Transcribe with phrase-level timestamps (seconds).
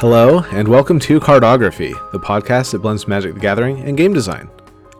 [0.00, 4.48] Hello, and welcome to Cardography, the podcast that blends Magic the Gathering and game design.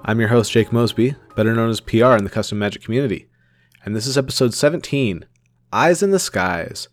[0.05, 3.29] I'm your host, Jake Mosby, better known as PR in the custom Magic community,
[3.85, 5.25] and this is episode 17
[5.73, 6.89] Eyes in the Skies.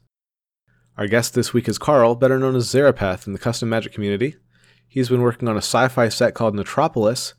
[0.99, 4.35] Our guest this week is Carl, better known as Zarapeth in the custom Magic community.
[4.87, 7.33] He's been working on a sci fi set called Metropolis,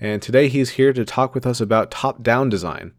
[0.00, 2.92] and today he's here to talk with us about top down design.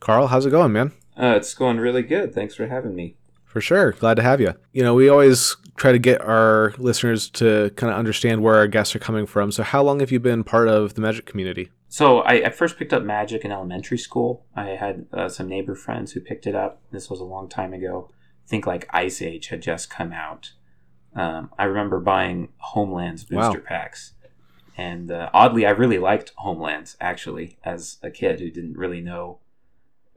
[0.00, 0.90] Carl, how's it going, man?
[1.16, 2.34] Uh, it's going really good.
[2.34, 3.14] Thanks for having me.
[3.44, 3.92] For sure.
[3.92, 4.54] Glad to have you.
[4.72, 8.66] You know, we always try to get our listeners to kind of understand where our
[8.66, 9.52] guests are coming from.
[9.52, 11.70] So, how long have you been part of the magic community?
[11.88, 14.46] So, I, I first picked up magic in elementary school.
[14.54, 16.82] I had uh, some neighbor friends who picked it up.
[16.90, 18.10] This was a long time ago.
[18.46, 20.52] I think like Ice Age had just come out.
[21.14, 23.64] Um, I remember buying Homelands booster wow.
[23.66, 24.12] packs.
[24.76, 29.38] And uh, oddly, I really liked Homelands actually as a kid who didn't really know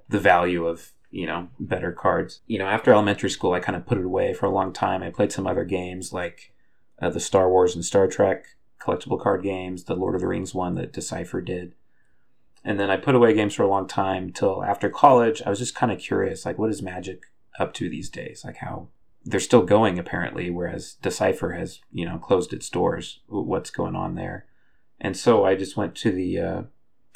[0.09, 2.41] the value of you know, better cards.
[2.47, 5.03] You know, after elementary school, I kind of put it away for a long time.
[5.03, 6.53] I played some other games like
[7.01, 8.45] uh, the Star Wars and Star Trek
[8.79, 11.73] collectible card games, the Lord of the Rings one that Decipher did.
[12.63, 15.41] And then I put away games for a long time till after college.
[15.45, 17.23] I was just kind of curious, like, what is Magic
[17.57, 18.43] up to these days?
[18.43, 18.89] Like, how
[19.25, 23.21] they're still going apparently, whereas Decipher has, you know, closed its doors.
[23.27, 24.45] What's going on there?
[24.99, 26.61] And so I just went to the uh,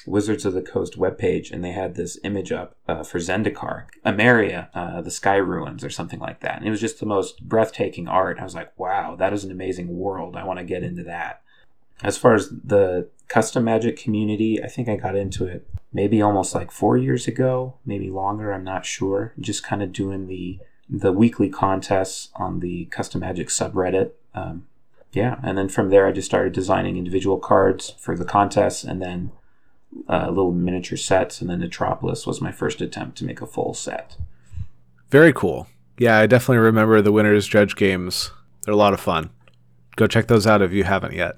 [0.05, 4.69] Wizards of the Coast webpage, and they had this image up uh, for Zendikar, Emeria,
[4.73, 6.57] uh, the Sky Ruins, or something like that.
[6.57, 8.39] And it was just the most breathtaking art.
[8.39, 10.35] I was like, wow, that is an amazing world.
[10.35, 11.41] I want to get into that.
[12.01, 16.55] As far as the custom magic community, I think I got into it maybe almost
[16.55, 18.51] like four years ago, maybe longer.
[18.51, 19.33] I'm not sure.
[19.39, 20.59] Just kind of doing the
[20.89, 24.11] the weekly contests on the custom magic subreddit.
[24.35, 24.67] Um,
[25.13, 29.01] yeah, and then from there, I just started designing individual cards for the contests, and
[29.01, 29.31] then
[30.07, 33.73] uh, little miniature sets, and then Metropolis was my first attempt to make a full
[33.73, 34.17] set.
[35.09, 35.67] Very cool.
[35.97, 38.31] Yeah, I definitely remember the Winners Judge games.
[38.63, 39.29] They're a lot of fun.
[39.95, 41.37] Go check those out if you haven't yet.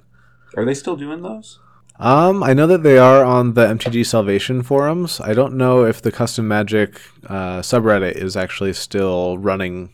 [0.55, 1.59] Are they still doing those?
[1.99, 5.21] Um, I know that they are on the MTG Salvation forums.
[5.21, 9.93] I don't know if the Custom Magic uh, subreddit is actually still running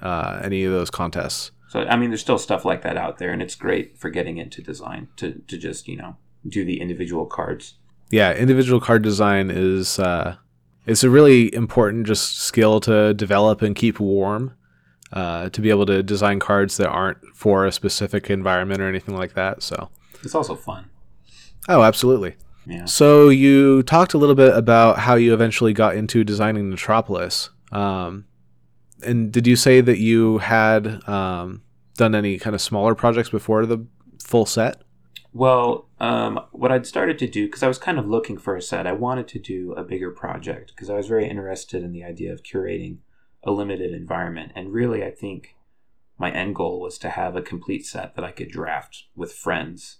[0.00, 1.50] uh, any of those contests.
[1.68, 4.38] So I mean, there's still stuff like that out there, and it's great for getting
[4.38, 6.16] into design to to just you know
[6.48, 7.74] do the individual cards
[8.10, 10.36] yeah, individual card design is uh,
[10.86, 14.54] it's a really important just skill to develop and keep warm.
[15.12, 19.16] Uh, to be able to design cards that aren't for a specific environment or anything
[19.16, 19.60] like that.
[19.60, 19.90] So
[20.22, 20.88] it's also fun.
[21.68, 22.36] Oh, absolutely.
[22.64, 22.84] Yeah.
[22.84, 27.50] So you talked a little bit about how you eventually got into designing Metropolis.
[27.72, 28.26] Um,
[29.02, 31.62] and did you say that you had um,
[31.96, 33.84] done any kind of smaller projects before the
[34.22, 34.82] full set?
[35.32, 38.62] Well, um, what I'd started to do, because I was kind of looking for a
[38.62, 42.04] set, I wanted to do a bigger project because I was very interested in the
[42.04, 42.98] idea of curating
[43.44, 44.52] a limited environment.
[44.56, 45.54] And really, I think
[46.18, 49.98] my end goal was to have a complete set that I could draft with friends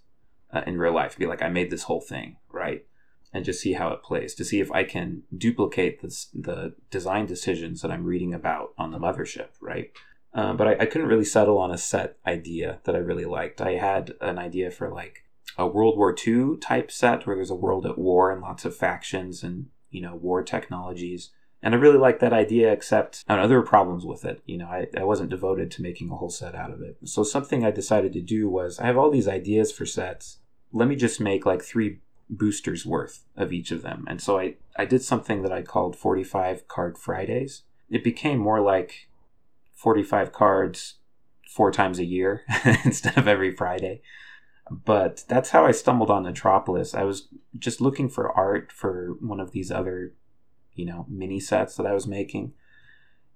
[0.53, 1.17] uh, in real life.
[1.17, 2.85] Be like, I made this whole thing, right?
[3.33, 7.27] And just see how it plays to see if I can duplicate this, the design
[7.27, 9.93] decisions that I'm reading about on the mothership, right?
[10.33, 13.61] Uh, but I, I, couldn't really settle on a set idea that I really liked.
[13.61, 15.25] I had an idea for like
[15.59, 18.77] a World War II type set where there's a world at war and lots of
[18.77, 21.31] factions and you know war technologies.
[21.63, 24.41] And I really liked that idea, except I know, there were problems with it.
[24.47, 26.97] You know, I, I wasn't devoted to making a whole set out of it.
[27.05, 30.39] So something I decided to do was I have all these ideas for sets.
[30.73, 31.99] Let me just make like three
[32.31, 34.05] boosters worth of each of them.
[34.09, 37.65] And so I, I did something that I called 45 card Fridays.
[37.91, 39.09] It became more like
[39.81, 40.97] 45 cards
[41.49, 42.43] four times a year
[42.85, 44.03] instead of every Friday.
[44.71, 46.95] But that's how I stumbled on Metropolis.
[46.95, 50.13] I was just looking for art for one of these other,
[50.75, 52.53] you know, mini sets that I was making.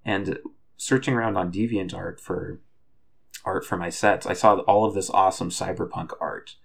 [0.04, 0.38] And
[0.76, 2.60] searching around on DeviantArt for
[3.44, 6.56] art for my sets, I saw all of this awesome cyberpunk art.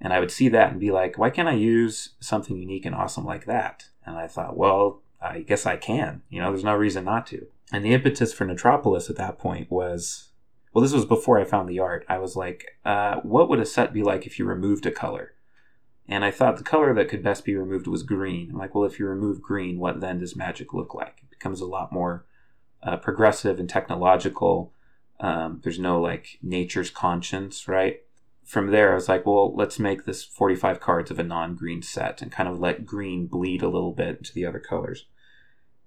[0.00, 2.94] And I would see that and be like, why can't I use something unique and
[2.94, 3.90] awesome like that?
[4.04, 6.22] And I thought, well, I guess I can.
[6.28, 7.46] You know, there's no reason not to.
[7.72, 10.28] And the impetus for Metropolis at that point was
[10.76, 12.04] well, this was before I found the art.
[12.06, 15.32] I was like, uh, what would a set be like if you removed a color?
[16.06, 18.50] And I thought the color that could best be removed was green.
[18.50, 21.20] I'm like, well, if you remove green, what then does magic look like?
[21.22, 22.26] It becomes a lot more
[22.82, 24.74] uh, progressive and technological.
[25.18, 28.00] Um, there's no like nature's conscience, right?
[28.46, 31.82] From there, I was like, well, let's make this 45 cards of a non green
[31.82, 35.06] set and kind of let green bleed a little bit into the other colors.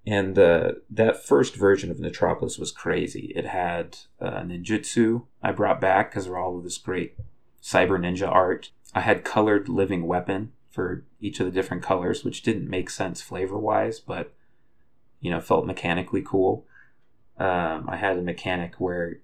[0.06, 3.32] And uh, that first version of Metropolis was crazy.
[3.34, 7.16] It had uh, ninjutsu I brought back because of all of this great
[7.64, 8.72] cyber ninja art.
[8.94, 13.22] I had colored living weapon for each of the different colors, which didn't make sense
[13.22, 14.34] flavor wise, but
[15.22, 16.66] you know felt mechanically cool.
[17.38, 19.20] Um, I had a mechanic where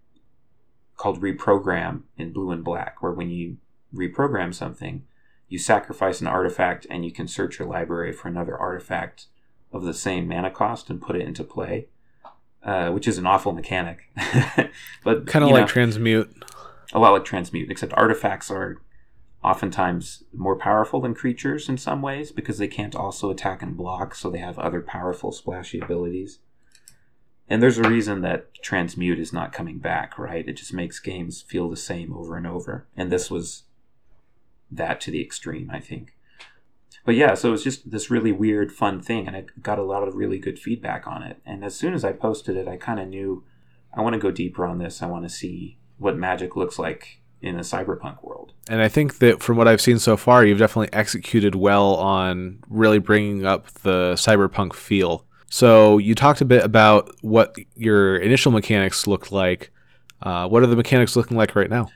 [0.97, 3.57] called reprogram in blue and black, where when you
[3.93, 5.03] reprogram something,
[5.47, 9.27] you sacrifice an artifact and you can search your library for another artifact
[9.71, 11.87] of the same mana cost and put it into play,
[12.63, 14.09] uh, which is an awful mechanic.
[15.03, 16.31] but kind of like know, transmute.
[16.93, 18.81] A lot like transmute, except artifacts are
[19.43, 24.15] oftentimes more powerful than creatures in some ways because they can't also attack and block,
[24.15, 26.39] so they have other powerful splashy abilities.
[27.47, 30.47] And there's a reason that transmute is not coming back, right?
[30.47, 32.87] It just makes games feel the same over and over.
[32.97, 33.63] And this was
[34.71, 36.15] that to the extreme, I think.
[37.05, 39.83] But yeah, so it was just this really weird, fun thing, and I got a
[39.83, 41.37] lot of really good feedback on it.
[41.45, 43.43] And as soon as I posted it, I kind of knew
[43.93, 45.03] I want to go deeper on this.
[45.03, 48.53] I want to see what magic looks like in a cyberpunk world.
[48.67, 52.63] And I think that from what I've seen so far, you've definitely executed well on
[52.67, 55.24] really bringing up the cyberpunk feel.
[55.49, 59.71] So you talked a bit about what your initial mechanics looked like.
[60.21, 61.89] Uh, what are the mechanics looking like right now?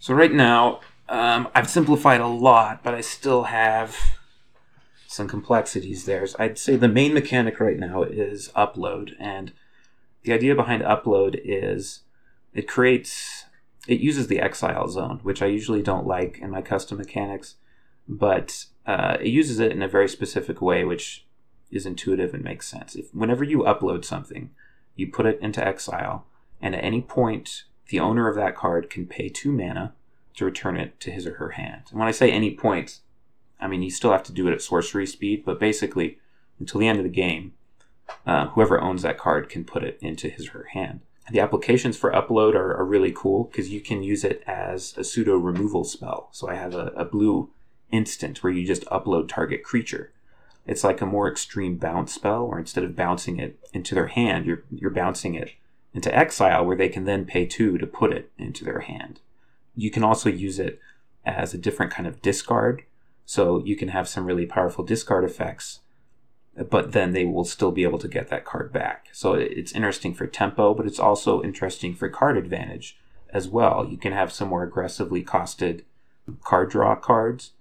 [0.00, 3.96] So right now, um, I've simplified a lot, but I still have
[5.06, 6.26] some complexities there.
[6.26, 9.52] So I'd say the main mechanic right now is upload, and
[10.24, 12.00] the idea behind upload is
[12.54, 13.44] it creates
[13.86, 17.54] it uses the exile zone, which I usually don't like in my custom mechanics,
[18.08, 21.25] but uh, it uses it in a very specific way, which
[21.76, 22.94] is intuitive and makes sense.
[22.96, 24.50] If whenever you upload something,
[24.96, 26.26] you put it into exile,
[26.60, 29.94] and at any point, the owner of that card can pay two mana
[30.36, 31.82] to return it to his or her hand.
[31.90, 33.00] And when I say any point,
[33.60, 36.18] I mean you still have to do it at sorcery speed, but basically,
[36.58, 37.54] until the end of the game,
[38.26, 41.00] uh, whoever owns that card can put it into his or her hand.
[41.30, 45.02] The applications for upload are, are really cool because you can use it as a
[45.02, 46.28] pseudo removal spell.
[46.32, 47.50] So I have a, a blue
[47.90, 50.12] instant where you just upload target creature.
[50.66, 54.46] It's like a more extreme bounce spell, where instead of bouncing it into their hand,
[54.46, 55.52] you're you're bouncing it
[55.94, 59.20] into exile, where they can then pay two to put it into their hand.
[59.74, 60.80] You can also use it
[61.24, 62.82] as a different kind of discard,
[63.24, 65.80] so you can have some really powerful discard effects
[66.70, 69.08] but then they will still be able to get that card back.
[69.12, 72.98] So it's interesting for tempo, but it's also interesting for card advantage
[73.30, 73.86] as well.
[73.88, 75.82] You can have some more aggressively costed
[76.42, 77.52] card draw cards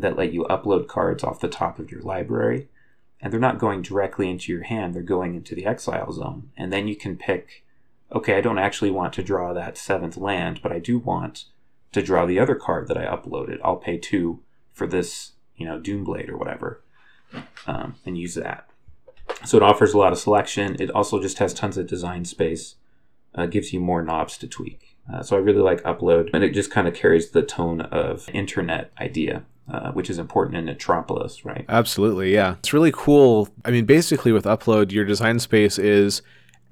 [0.00, 2.68] that let you upload cards off the top of your library.
[3.20, 6.50] And they're not going directly into your hand, they're going into the exile zone.
[6.56, 7.64] And then you can pick
[8.12, 11.44] okay, I don't actually want to draw that seventh land, but I do want
[11.92, 13.60] to draw the other card that I uploaded.
[13.64, 14.40] I'll pay two
[14.72, 16.82] for this, you know, Doomblade or whatever
[17.66, 18.68] um, and use that.
[19.44, 20.76] So it offers a lot of selection.
[20.80, 22.76] It also just has tons of design space,
[23.34, 24.96] uh, gives you more knobs to tweak.
[25.12, 28.28] Uh, so I really like Upload, and it just kind of carries the tone of
[28.32, 29.44] internet idea.
[29.70, 31.64] Uh, which is important in Metropolis, right?
[31.68, 32.56] Absolutely, yeah.
[32.58, 33.48] It's really cool.
[33.64, 36.22] I mean, basically, with Upload, your design space is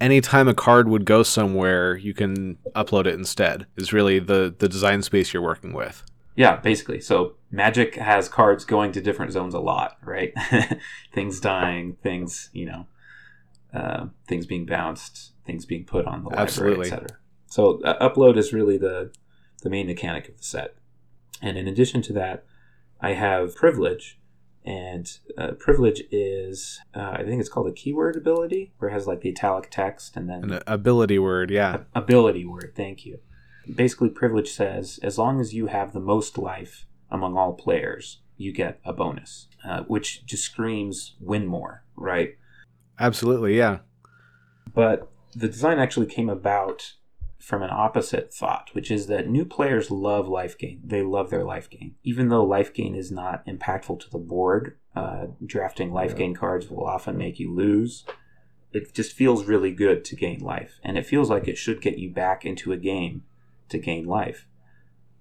[0.00, 3.66] anytime a card would go somewhere, you can upload it instead.
[3.76, 6.02] Is really the the design space you're working with.
[6.34, 7.00] Yeah, basically.
[7.00, 10.32] So Magic has cards going to different zones a lot, right?
[11.14, 12.86] things dying, things you know,
[13.72, 17.06] uh, things being bounced, things being put on the library, etc.
[17.46, 19.12] So uh, upload is really the
[19.62, 20.74] the main mechanic of the set.
[21.40, 22.44] And in addition to that,
[23.00, 24.19] I have privilege,
[24.64, 29.06] and uh, privilege is uh, I think it's called a keyword ability, where it has
[29.06, 32.72] like the italic text and then an ability word, yeah, ability word.
[32.76, 33.20] Thank you.
[33.72, 38.50] Basically privilege says as long as you have the most life among all players you
[38.52, 42.36] get a bonus uh, which just screams win more right?
[42.98, 43.78] Absolutely yeah.
[44.74, 46.94] But the design actually came about
[47.48, 51.44] from an opposite thought which is that new players love life gain they love their
[51.44, 56.10] life gain even though life gain is not impactful to the board uh, drafting life
[56.10, 56.19] yeah.
[56.19, 58.05] gain cards will often make you lose
[58.72, 61.98] it just feels really good to gain life and it feels like it should get
[61.98, 63.22] you back into a game
[63.69, 64.46] to gain life.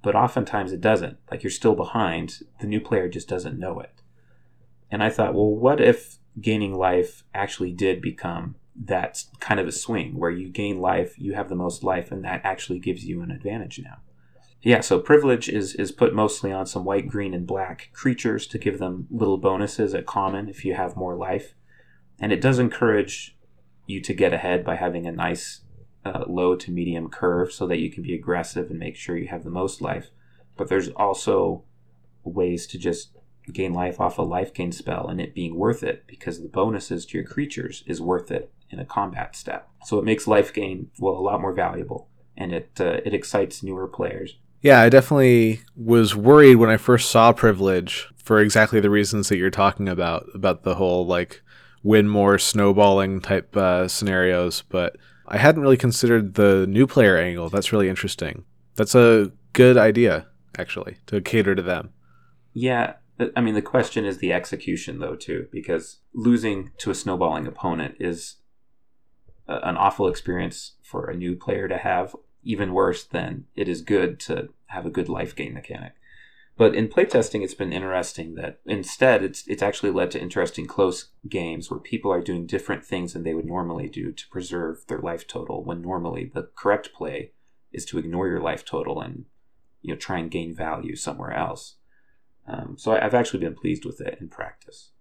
[0.02, 1.18] But oftentimes it doesn't.
[1.32, 4.02] Like you're still behind, the new player just doesn't know it.
[4.92, 8.56] And I thought, well, what if gaining life actually did become
[8.86, 12.24] that kind of a swing where you gain life, you have the most life, and
[12.24, 13.98] that actually gives you an advantage now?
[14.62, 18.58] Yeah, so privilege is, is put mostly on some white, green, and black creatures to
[18.58, 21.54] give them little bonuses at common if you have more life.
[22.20, 23.38] And it does encourage
[23.86, 25.62] you to get ahead by having a nice
[26.04, 29.28] uh, low to medium curve so that you can be aggressive and make sure you
[29.28, 30.10] have the most life.
[30.56, 31.64] But there's also
[32.24, 33.17] ways to just
[33.52, 37.06] gain life off a life gain spell and it being worth it because the bonuses
[37.06, 39.70] to your creatures is worth it in a combat step.
[39.86, 43.64] So it makes life gain well a lot more valuable and it uh, it excites
[43.64, 44.36] newer players.
[44.62, 49.38] Yeah, I definitely was worried when I first saw privilege for exactly the reasons that
[49.38, 51.42] you're talking about about the whole like
[51.84, 57.50] win more snowballing type uh, scenarios, but I hadn't really considered the new player angle.
[57.50, 58.44] That's really interesting.
[58.76, 60.28] That's a good idea,
[60.58, 61.92] actually, to cater to them.
[62.54, 62.94] Yeah,
[63.36, 67.96] I mean the question is the execution though too, because losing to a snowballing opponent
[68.00, 68.38] is
[69.48, 72.16] a, an awful experience for a new player to have.
[72.44, 75.94] Even worse than it is good to have a good life gain mechanic.
[76.58, 81.10] But in playtesting, it's been interesting that instead it's it's actually led to interesting close
[81.28, 85.00] games where people are doing different things than they would normally do to preserve their
[85.00, 85.64] life total.
[85.64, 87.32] When normally the correct play
[87.72, 89.26] is to ignore your life total and
[89.82, 91.77] you know try and gain value somewhere else.
[92.48, 94.92] Um, so I've actually been pleased with it in practice.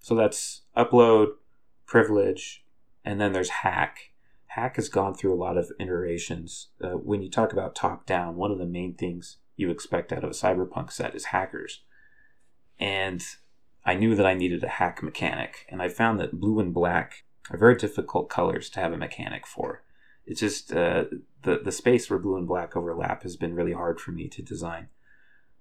[0.00, 1.28] So that's upload,
[1.86, 2.64] privilege,
[3.04, 4.12] and then there's hack.
[4.48, 6.68] Hack has gone through a lot of iterations.
[6.80, 10.24] Uh, when you talk about top down, one of the main things you expect out
[10.24, 11.82] of a cyberpunk set is hackers.
[12.78, 13.24] And
[13.84, 17.24] I knew that I needed a hack mechanic, and I found that blue and black
[17.50, 19.82] are very difficult colors to have a mechanic for.
[20.26, 21.04] It's just uh,
[21.42, 24.42] the the space where blue and black overlap has been really hard for me to
[24.42, 24.88] design.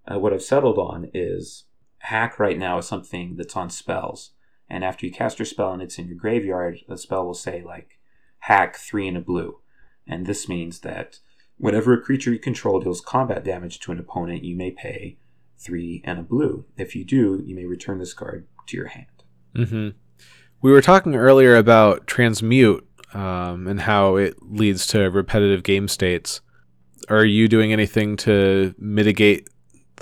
[0.09, 1.65] Uh, what I've settled on is
[1.99, 4.31] hack right now is something that's on spells,
[4.69, 7.63] and after you cast your spell and it's in your graveyard, the spell will say
[7.63, 7.99] like
[8.39, 9.59] hack three in a blue,
[10.07, 11.19] and this means that
[11.57, 15.17] whenever a creature you control deals combat damage to an opponent, you may pay
[15.57, 16.65] three and a blue.
[16.77, 19.23] If you do, you may return this card to your hand.
[19.55, 19.89] Mm-hmm.
[20.61, 26.41] We were talking earlier about transmute um, and how it leads to repetitive game states.
[27.09, 29.49] Are you doing anything to mitigate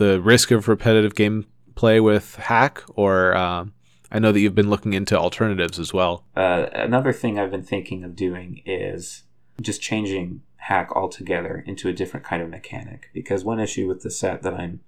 [0.01, 3.73] the risk of repetitive gameplay with hack, or um,
[4.11, 6.25] I know that you've been looking into alternatives as well.
[6.35, 9.23] Uh, another thing I've been thinking of doing is
[9.61, 13.09] just changing hack altogether into a different kind of mechanic.
[13.13, 14.79] Because one issue with the set that I'm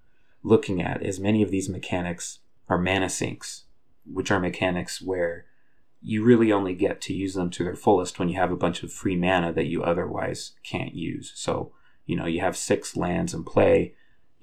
[0.42, 3.66] looking at is many of these mechanics are mana sinks,
[4.12, 5.46] which are mechanics where
[6.02, 8.82] you really only get to use them to their fullest when you have a bunch
[8.82, 11.32] of free mana that you otherwise can't use.
[11.36, 11.72] So,
[12.08, 13.94] you know, you have six lands in play,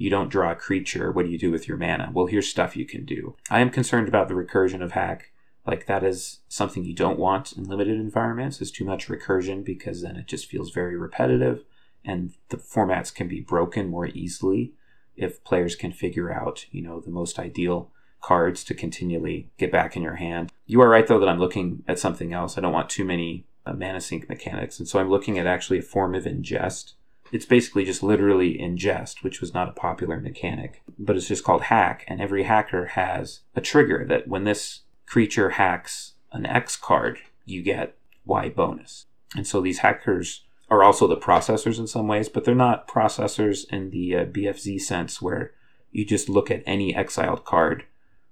[0.01, 2.11] you don't draw a creature, what do you do with your mana?
[2.15, 3.37] Well, here's stuff you can do.
[3.51, 5.31] I am concerned about the recursion of hack.
[5.67, 10.01] Like that is something you don't want in limited environments is too much recursion because
[10.01, 11.65] then it just feels very repetitive
[12.03, 14.73] and the formats can be broken more easily
[15.17, 17.91] if players can figure out, you know, the most ideal
[18.23, 20.51] cards to continually get back in your hand.
[20.65, 22.57] You are right though that I'm looking at something else.
[22.57, 25.79] I don't want too many uh, mana sink mechanics, and so I'm looking at actually
[25.79, 26.95] a form of ingest
[27.33, 31.63] it's basically just literally ingest, which was not a popular mechanic, but it's just called
[31.63, 32.05] hack.
[32.09, 37.63] And every hacker has a trigger that when this creature hacks an X card, you
[37.63, 39.07] get Y bonus.
[39.37, 43.65] And so these hackers are also the processors in some ways, but they're not processors
[43.71, 45.53] in the uh, BFZ sense where
[45.91, 47.85] you just look at any exiled card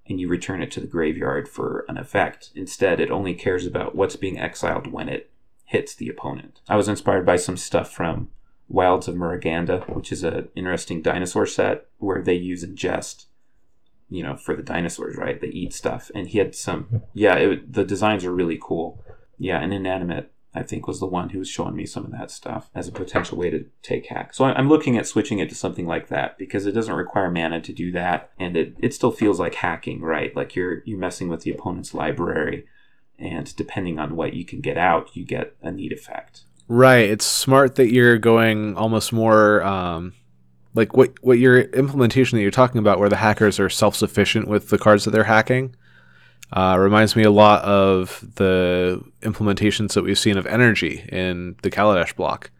[0.07, 2.51] and you return it to the graveyard for an effect.
[2.55, 5.31] Instead, it only cares about what's being exiled when it
[5.65, 6.61] hits the opponent.
[6.69, 8.31] I was inspired by some stuff from
[8.69, 13.27] Wilds of Muraganda, which is an interesting dinosaur set where they use ingest,
[14.11, 15.41] you know, for the dinosaurs, right?
[15.41, 16.11] They eat stuff.
[16.15, 19.03] And he had some, yeah, it, the designs are really cool.
[19.39, 22.31] Yeah, and Inanimate, I think, was the one who was showing me some of that
[22.31, 24.35] stuff as a potential way to take hack.
[24.35, 27.61] So I'm looking at switching it to something like that because it doesn't require mana
[27.63, 28.33] to do that.
[28.39, 30.35] And it, it still feels like hacking, right?
[30.37, 32.67] Like you're, you're messing with the opponent's library.
[33.19, 36.43] And depending on what you can get out, you get a neat effect.
[36.69, 37.09] Right.
[37.09, 40.13] It's smart that you're going almost more um,
[40.75, 44.49] like what what your implementation that you're talking about, where the hackers are self sufficient
[44.49, 45.75] with the cards that they're hacking.
[46.53, 51.71] Uh, reminds me a lot of the implementations that we've seen of energy in the
[51.71, 52.51] Kaladesh block,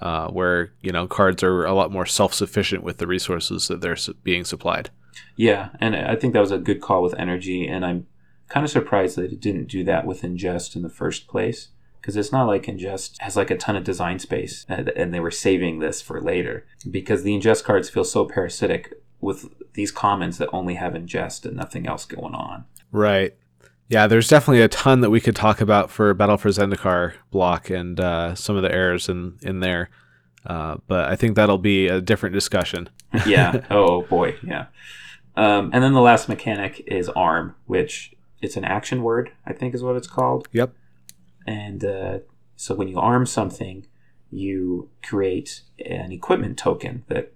[0.00, 3.96] uh, where you know cards are a lot more self-sufficient with the resources that they're
[3.96, 4.90] su- being supplied.
[5.36, 8.06] Yeah, and I think that was a good call with energy, and I'm
[8.48, 11.68] kind of surprised that it didn't do that with ingest in the first place
[12.02, 15.20] because it's not like ingest has like a ton of design space and, and they
[15.20, 20.36] were saving this for later because the ingest cards feel so parasitic with these commons
[20.36, 23.34] that only have ingest and nothing else going on Right.
[23.88, 27.70] Yeah, there's definitely a ton that we could talk about for Battle for Zendikar block
[27.70, 29.88] and uh, some of the errors in in there.
[30.44, 32.88] Uh, but I think that'll be a different discussion.
[33.26, 34.66] yeah oh boy yeah
[35.36, 39.74] um, and then the last mechanic is arm which it's an action word i think
[39.74, 40.72] is what it's called Yep.
[41.46, 42.18] And uh,
[42.56, 43.86] so when you arm something,
[44.30, 47.32] you create an equipment token that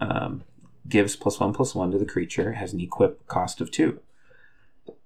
[0.00, 0.44] um,
[0.88, 4.00] gives plus one plus one to the creature, has an equip cost of two.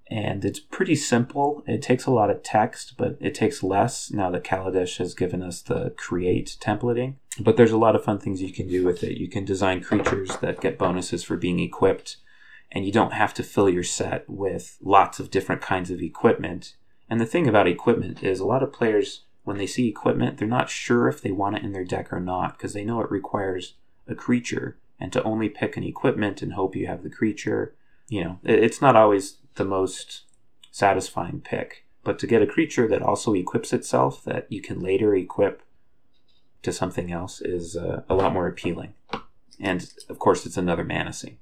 [0.09, 1.63] And it's pretty simple.
[1.65, 5.41] It takes a lot of text, but it takes less now that Kaladesh has given
[5.41, 7.15] us the create templating.
[7.39, 9.17] But there's a lot of fun things you can do with it.
[9.17, 12.17] You can design creatures that get bonuses for being equipped,
[12.71, 16.75] and you don't have to fill your set with lots of different kinds of equipment
[17.09, 20.47] and the thing about equipment is a lot of players when they see equipment, they're
[20.47, 23.11] not sure if they want it in their deck or not because they know it
[23.11, 23.75] requires
[24.07, 24.77] a creature.
[24.99, 27.75] And to only pick an equipment and hope you have the creature,
[28.09, 30.23] you know, it's not always the most
[30.71, 31.85] satisfying pick.
[32.03, 35.61] But to get a creature that also equips itself that you can later equip
[36.63, 38.93] to something else is uh, a lot more appealing.
[39.59, 41.39] And of course, it's another mana sink.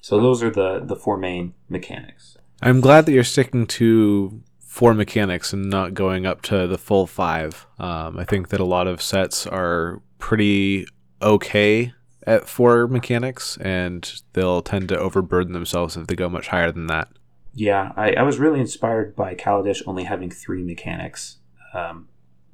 [0.00, 2.37] So those are the the four main mechanics.
[2.60, 7.06] I'm glad that you're sticking to four mechanics and not going up to the full
[7.06, 7.66] five.
[7.78, 10.86] Um, I think that a lot of sets are pretty
[11.22, 11.92] okay
[12.26, 16.86] at four mechanics, and they'll tend to overburden themselves if they go much higher than
[16.88, 17.08] that.
[17.54, 21.38] Yeah, I, I was really inspired by Kaladesh only having three mechanics.
[21.74, 22.08] Um,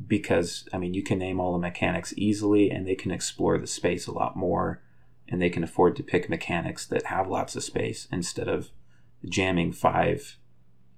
[0.07, 3.67] because, I mean, you can name all the mechanics easily, and they can explore the
[3.67, 4.83] space a lot more,
[5.29, 8.71] and they can afford to pick mechanics that have lots of space instead of
[9.29, 10.39] jamming five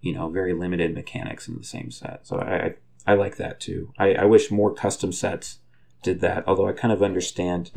[0.06, 2.26] you know very limited mechanics in the same set.
[2.26, 2.74] So I
[3.06, 3.92] I, like that too.
[3.98, 5.58] I, I wish more custom sets
[6.02, 6.44] did that.
[6.46, 7.70] Although I kind of understand,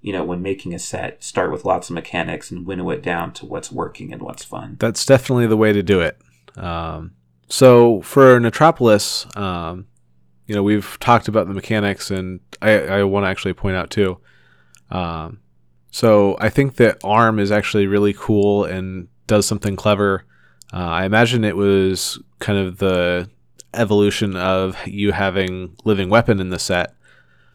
[0.00, 3.32] you know, when making a set, start with lots of mechanics and winnow it down
[3.34, 4.76] to what's working and what's fun.
[4.80, 6.18] That's definitely the way to do it.
[6.56, 7.12] Um,
[7.48, 9.86] so for Metropolis, um,
[10.46, 13.90] you know, we've talked about the mechanics, and I, I want to actually point out
[13.90, 14.18] too.
[14.90, 15.40] Um,
[15.90, 20.24] so I think that ARM is actually really cool and does something clever.
[20.72, 23.30] Uh, I imagine it was kind of the
[23.72, 26.94] evolution of you having living weapon in the set,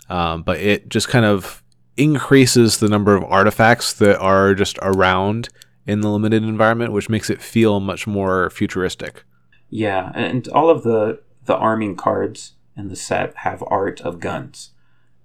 [0.09, 1.63] um, but it just kind of
[1.97, 5.49] increases the number of artifacts that are just around
[5.85, 9.23] in the limited environment, which makes it feel much more futuristic.
[9.69, 14.71] Yeah, and all of the the arming cards in the set have art of guns,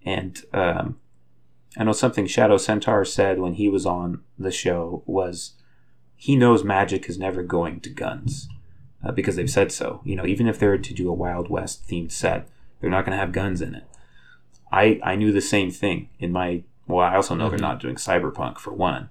[0.05, 0.99] and um,
[1.77, 5.55] I know something Shadow Centaur said when he was on the show was
[6.17, 8.49] he knows magic is never going to guns
[9.05, 10.01] uh, because they've said so.
[10.05, 12.49] You know, even if they were to do a Wild West themed set,
[12.81, 13.85] they're not going to have guns in it.
[14.73, 16.63] I I knew the same thing in my.
[16.87, 17.57] Well, I also know mm-hmm.
[17.57, 19.09] they're not doing cyberpunk for one,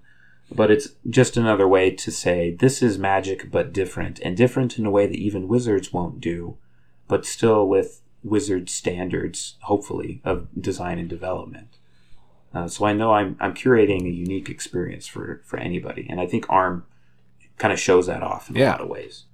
[0.51, 4.85] but it's just another way to say this is magic but different, and different in
[4.85, 6.57] a way that even wizards won't do,
[7.07, 11.77] but still with wizard standards, hopefully, of design and development.
[12.53, 16.27] Uh, so I know I'm I'm curating a unique experience for for anybody, and I
[16.27, 16.85] think ARM
[17.57, 18.69] kind of shows that off in yeah.
[18.69, 19.25] a lot of ways.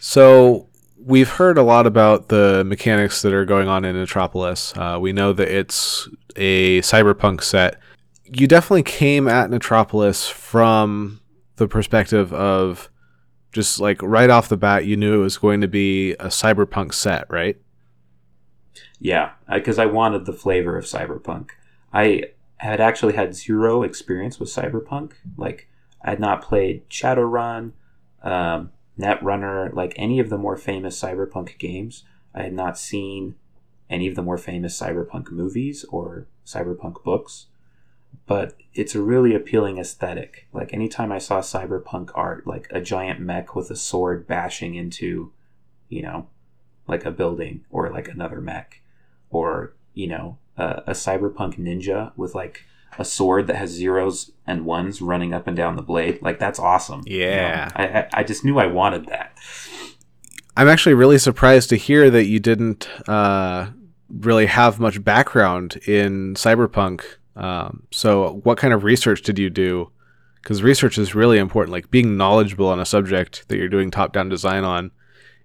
[0.00, 4.74] So we've heard a lot about the mechanics that are going on in Metropolis.
[4.76, 7.78] Uh, we know that it's a cyberpunk set.
[8.24, 11.20] You definitely came at Metropolis from
[11.56, 12.90] the perspective of
[13.52, 16.92] just like right off the bat, you knew it was going to be a cyberpunk
[16.92, 17.56] set, right?
[18.98, 21.50] Yeah, because I wanted the flavor of cyberpunk.
[21.92, 22.24] I
[22.56, 25.12] had actually had zero experience with cyberpunk.
[25.36, 25.68] Like,
[26.04, 27.72] I had not played Shadowrun,
[28.22, 32.04] um, Netrunner, like any of the more famous cyberpunk games.
[32.34, 33.36] I had not seen
[33.88, 37.46] any of the more famous cyberpunk movies or cyberpunk books.
[38.26, 40.46] But it's a really appealing aesthetic.
[40.52, 45.32] Like anytime I saw cyberpunk art, like a giant mech with a sword bashing into,
[45.88, 46.28] you know,
[46.86, 48.82] like a building or like another mech,
[49.30, 52.64] or you know, a, a cyberpunk ninja with like
[52.98, 56.20] a sword that has zeros and ones running up and down the blade.
[56.22, 57.02] Like that's awesome.
[57.06, 58.06] Yeah, you know?
[58.12, 59.36] I I just knew I wanted that.
[60.56, 63.70] I'm actually really surprised to hear that you didn't uh,
[64.08, 67.02] really have much background in cyberpunk.
[67.36, 69.90] Um, so, what kind of research did you do?
[70.36, 71.72] Because research is really important.
[71.72, 74.92] Like being knowledgeable on a subject that you're doing top-down design on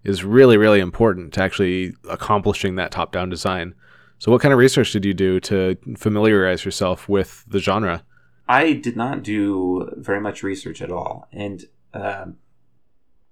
[0.04, 3.74] is really, really important to actually accomplishing that top-down design.
[4.20, 8.04] So, what kind of research did you do to familiarize yourself with the genre?
[8.50, 12.36] I did not do very much research at all, and um,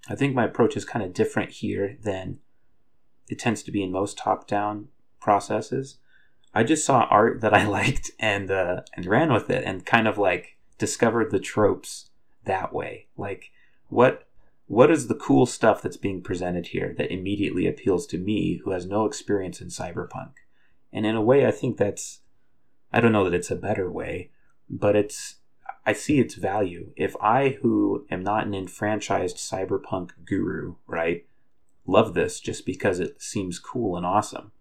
[0.09, 2.39] I think my approach is kind of different here than
[3.27, 4.87] it tends to be in most top-down
[5.19, 5.97] processes.
[6.53, 10.07] I just saw art that I liked and uh, and ran with it, and kind
[10.07, 12.11] of like discovered the tropes
[12.45, 13.07] that way.
[13.17, 13.51] Like,
[13.89, 14.25] what
[14.67, 18.71] what is the cool stuff that's being presented here that immediately appeals to me, who
[18.71, 20.31] has no experience in cyberpunk?
[20.97, 22.21] And in a way, I think that's,
[22.91, 24.31] I don't know that it's a better way,
[24.67, 25.35] but it's,
[25.85, 26.91] I see its value.
[26.95, 31.27] If I, who am not an enfranchised cyberpunk guru, right,
[31.85, 34.53] love this just because it seems cool and awesome,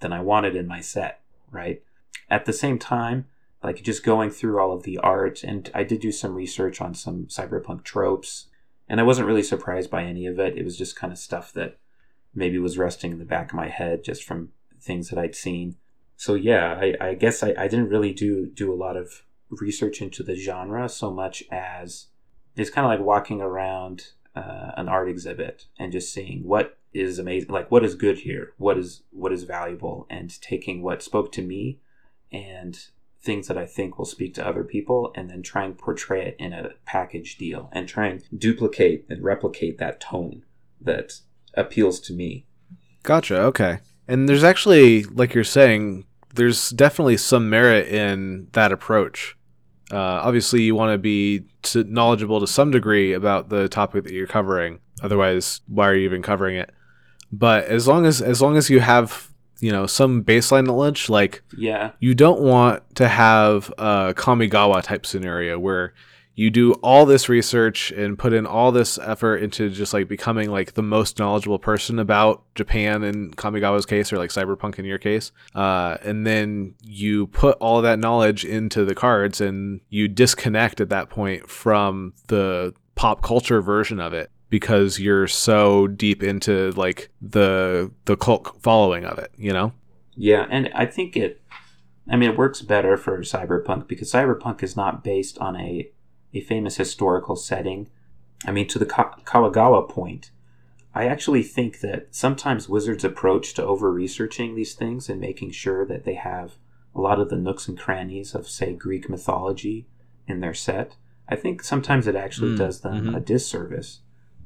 [0.00, 1.82] then I want it in my set, right?
[2.28, 3.24] At the same time,
[3.62, 6.92] like just going through all of the art, and I did do some research on
[6.92, 8.48] some cyberpunk tropes,
[8.90, 10.58] and I wasn't really surprised by any of it.
[10.58, 11.78] It was just kind of stuff that
[12.34, 15.76] maybe was resting in the back of my head just from things that I'd seen.
[16.16, 20.02] So yeah, I, I guess I, I didn't really do do a lot of research
[20.02, 22.06] into the genre so much as
[22.56, 27.18] it's kind of like walking around uh, an art exhibit and just seeing what is
[27.18, 31.32] amazing like what is good here what is what is valuable and taking what spoke
[31.32, 31.78] to me
[32.30, 32.88] and
[33.22, 36.36] things that i think will speak to other people and then try and portray it
[36.38, 40.44] in a package deal and try and duplicate and replicate that tone
[40.80, 41.20] that
[41.54, 42.46] appeals to me
[43.02, 43.40] Gotcha.
[43.40, 43.78] Okay.
[44.08, 49.36] And there's actually, like you're saying, there's definitely some merit in that approach.
[49.90, 51.44] Uh, obviously, you want to be
[51.74, 54.80] knowledgeable to some degree about the topic that you're covering.
[55.02, 56.70] Otherwise, why are you even covering it?
[57.30, 59.28] But as long as as long as you have
[59.60, 65.04] you know some baseline knowledge, like yeah you don't want to have a Kamigawa type
[65.04, 65.92] scenario where
[66.38, 70.48] you do all this research and put in all this effort into just like becoming
[70.52, 74.98] like the most knowledgeable person about Japan in Kamigawa's case or like cyberpunk in your
[74.98, 75.32] case.
[75.52, 80.90] Uh, and then you put all that knowledge into the cards and you disconnect at
[80.90, 87.10] that point from the pop culture version of it because you're so deep into like
[87.20, 89.72] the the cult following of it, you know?
[90.14, 91.42] Yeah, and I think it
[92.08, 95.90] I mean it works better for cyberpunk because cyberpunk is not based on a
[96.34, 97.88] a famous historical setting.
[98.46, 100.30] I mean, to the Ka- Kamigawa point,
[100.94, 105.84] I actually think that sometimes Wizards' approach to over researching these things and making sure
[105.86, 106.54] that they have
[106.94, 109.86] a lot of the nooks and crannies of, say, Greek mythology
[110.26, 110.96] in their set,
[111.28, 113.14] I think sometimes it actually mm, does them mm-hmm.
[113.14, 114.00] a disservice.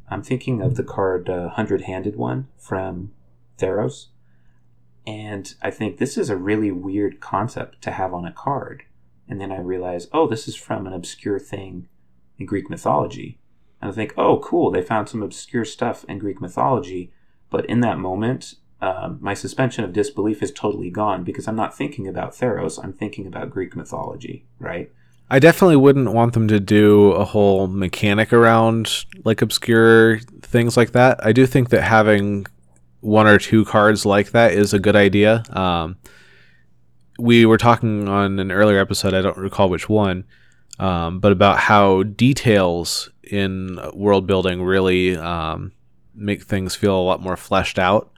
[0.09, 3.13] I'm thinking of the card uh, Hundred Handed one from
[3.59, 4.09] Theros.
[5.07, 8.83] And I think this is a really weird concept to have on a card
[9.29, 11.89] and then I realize, oh, this is from an obscure thing
[12.39, 13.39] in Greek mythology.
[13.81, 17.13] And I think, oh, cool, they found some obscure stuff in Greek mythology.
[17.51, 21.77] But in that moment, um, my suspension of disbelief is totally gone because I'm not
[21.77, 24.91] thinking about Theros, I'm thinking about Greek mythology, right?
[25.31, 30.93] I definitely wouldn't want them to do a whole mechanic around like obscure things like
[30.93, 31.25] that.
[31.25, 32.47] I do think that having
[33.01, 35.43] one or two cards like that is a good idea.
[35.51, 35.97] Um,
[37.19, 40.25] we were talking on an earlier episode, I don't recall which one,
[40.79, 45.73] um, but about how details in world building really um,
[46.15, 48.11] make things feel a lot more fleshed out.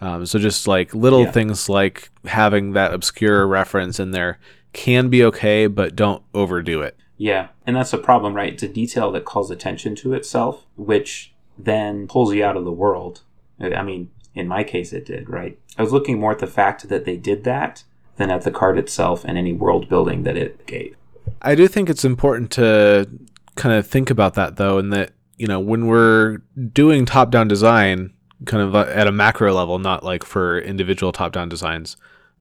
[0.00, 1.30] Um, so just like little yeah.
[1.30, 4.38] things like having that obscure reference in there
[4.72, 6.96] can be okay, but don't overdo it.
[7.16, 8.52] Yeah, and that's a problem, right?
[8.52, 12.72] It's a detail that calls attention to itself, which then pulls you out of the
[12.72, 13.22] world.
[13.58, 15.58] I mean, in my case, it did, right?
[15.78, 17.84] I was looking more at the fact that they did that
[18.16, 20.96] than at the card itself and any world building that it gave.
[21.42, 23.08] I do think it's important to
[23.56, 26.38] kind of think about that though, and that you know when we're
[26.72, 28.12] doing top-down design,
[28.44, 31.96] kind of uh, at a macro level, not like for individual top-down designs,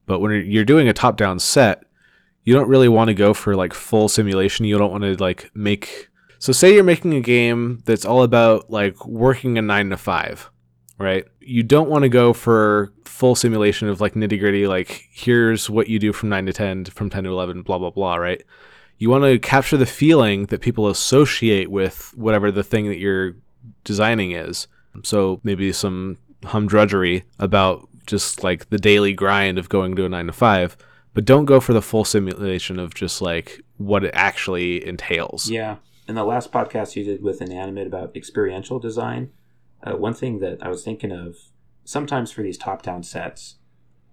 [0.05, 1.83] but when you're doing a top-down set,
[2.43, 4.65] you don't really want to go for like full simulation.
[4.65, 6.09] You don't want to like make.
[6.39, 10.51] So say you're making a game that's all about like working a nine to five
[10.97, 11.25] right?
[11.39, 15.87] You don't want to go for full simulation of like nitty gritty, like here's what
[15.87, 18.43] you do from 9 to 10, from 10 to 11, blah, blah, blah, right?
[18.97, 23.35] You want to capture the feeling that people associate with whatever the thing that you're
[23.85, 24.67] designing is.
[25.03, 30.27] So maybe some humdrudgery about just like the daily grind of going to a 9
[30.27, 30.77] to 5,
[31.13, 35.49] but don't go for the full simulation of just like what it actually entails.
[35.49, 35.77] Yeah.
[36.09, 39.31] In the last podcast you did with Inanimate about experiential design,
[39.83, 41.37] uh, one thing that I was thinking of
[41.85, 43.55] sometimes for these top down sets,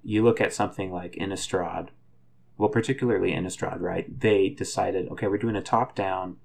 [0.05, 1.89] you look at something like Innistrad,
[2.57, 4.21] well, particularly Innistrad, right?
[4.21, 6.37] They decided, okay, we're doing a top down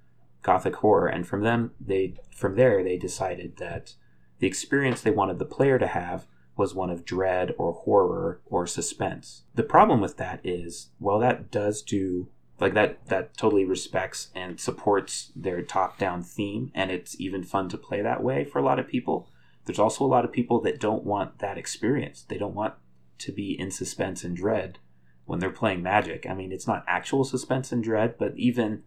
[0.42, 3.94] gothic horror, and from them, they from there they decided that
[4.40, 8.66] the experience they wanted the player to have was one of dread or horror or
[8.66, 9.44] suspense.
[9.54, 14.60] The problem with that is, well, that does do like that that totally respects and
[14.60, 18.64] supports their top down theme and it's even fun to play that way for a
[18.64, 19.30] lot of people
[19.68, 22.74] there's also a lot of people that don't want that experience they don't want
[23.20, 24.80] to be in suspense and dread
[25.26, 28.82] when they're playing magic i mean it's not actual suspense and dread but even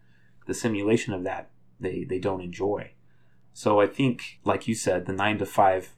[0.47, 2.90] the simulation of that they they don't enjoy
[3.53, 5.90] so i think like you said the 9 to 5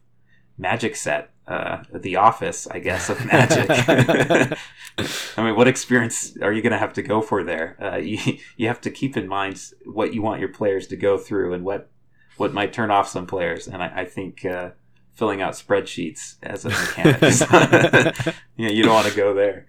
[0.59, 3.67] magic set uh, the office, I guess, of magic.
[5.37, 7.77] I mean, what experience are you going to have to go for there?
[7.83, 11.19] Uh, you you have to keep in mind what you want your players to go
[11.19, 11.91] through and what
[12.37, 13.69] what might turn off some players.
[13.69, 14.71] And I, I think uh,
[15.13, 17.41] filling out spreadsheets as a mechanic, is,
[18.57, 19.67] you, don't want to go there.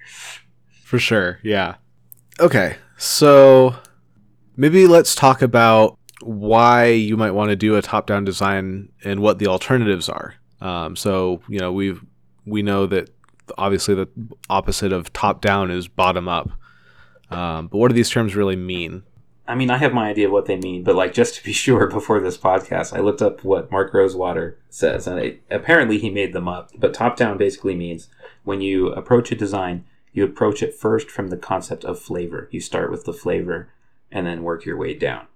[0.84, 1.76] For sure, yeah.
[2.39, 3.76] Okay, so
[4.56, 9.39] maybe let's talk about why you might want to do a top-down design and what
[9.39, 10.36] the alternatives are.
[10.62, 11.99] Um, so you know we
[12.45, 13.10] we know that
[13.58, 14.08] obviously the
[14.49, 16.49] opposite of top down is bottom up.
[17.30, 19.04] Um, but what do these terms really mean?
[19.45, 21.51] I mean, I have my idea of what they mean, but like just to be
[21.53, 26.34] sure, before this podcast, I looked up what Mark Rosewater says, and apparently he made
[26.34, 26.71] them up.
[26.77, 28.08] But top down basically means
[28.43, 32.47] when you approach a design, you approach it first from the concept of flavor.
[32.51, 33.69] You start with the flavor
[34.12, 35.27] and then work your way down.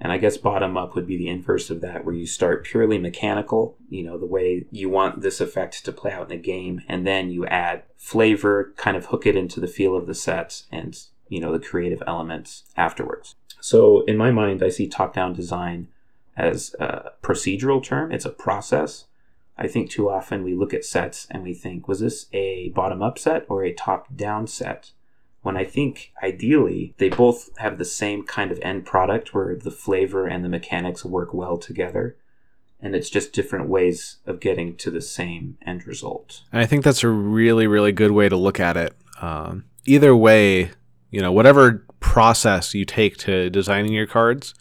[0.00, 2.98] And I guess bottom up would be the inverse of that, where you start purely
[2.98, 6.82] mechanical, you know, the way you want this effect to play out in a game,
[6.88, 10.64] and then you add flavor, kind of hook it into the feel of the set
[10.70, 10.98] and,
[11.28, 13.36] you know, the creative elements afterwards.
[13.64, 15.88] So in my mind, I see top down design
[16.36, 19.06] as a procedural term, it's a process.
[19.56, 23.00] I think too often we look at sets and we think, was this a bottom
[23.02, 24.90] up set or a top down set?
[25.44, 29.70] when I think ideally they both have the same kind of end product where the
[29.70, 32.16] flavor and the mechanics work well together.
[32.80, 36.44] And it's just different ways of getting to the same end result.
[36.50, 38.96] And I think that's a really, really good way to look at it.
[39.20, 40.70] Um, either way,
[41.14, 44.52] you know, whatever process you take to designing your cards,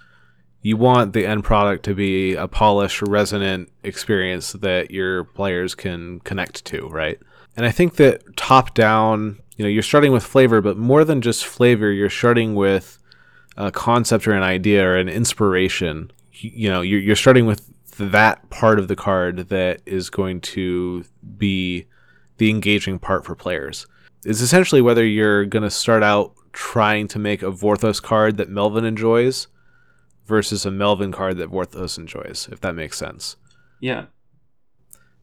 [0.61, 6.19] you want the end product to be a polished, resonant experience that your players can
[6.19, 7.19] connect to, right?
[7.57, 11.21] And I think that top down you know you're starting with flavor but more than
[11.21, 12.97] just flavor you're starting with
[13.55, 18.49] a concept or an idea or an inspiration you know you're, you're starting with that
[18.49, 21.05] part of the card that is going to
[21.37, 21.85] be
[22.37, 23.85] the engaging part for players
[24.25, 28.49] It's essentially whether you're going to start out trying to make a Vorthos card that
[28.49, 29.47] Melvin enjoys
[30.25, 33.35] versus a Melvin card that Vorthos enjoys, if that makes sense.
[33.79, 34.05] Yeah.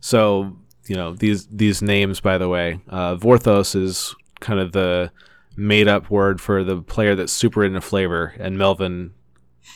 [0.00, 5.12] So you know these these names, by the way, uh, Vorthos is kind of the
[5.56, 9.12] made up word for the player that's super into flavor, and Melvin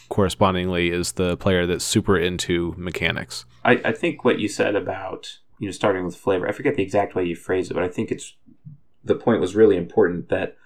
[0.08, 3.44] correspondingly is the player that's super into mechanics.
[3.64, 6.82] I, I think what you said about you know starting with flavor, I forget the
[6.82, 8.34] exact way you phrased it, but I think it's
[9.04, 10.56] the point was really important that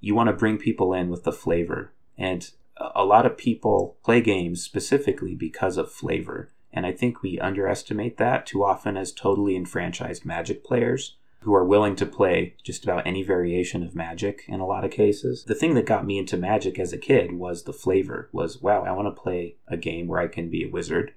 [0.00, 2.50] you want to bring people in with the flavor, and
[2.94, 6.50] a lot of people play games specifically because of flavor.
[6.72, 11.64] And I think we underestimate that too often as totally enfranchised Magic players who are
[11.64, 15.44] willing to play just about any variation of magic in a lot of cases.
[15.44, 18.84] The thing that got me into magic as a kid was the flavor was wow,
[18.84, 21.14] I want to play a game where I can be a wizard.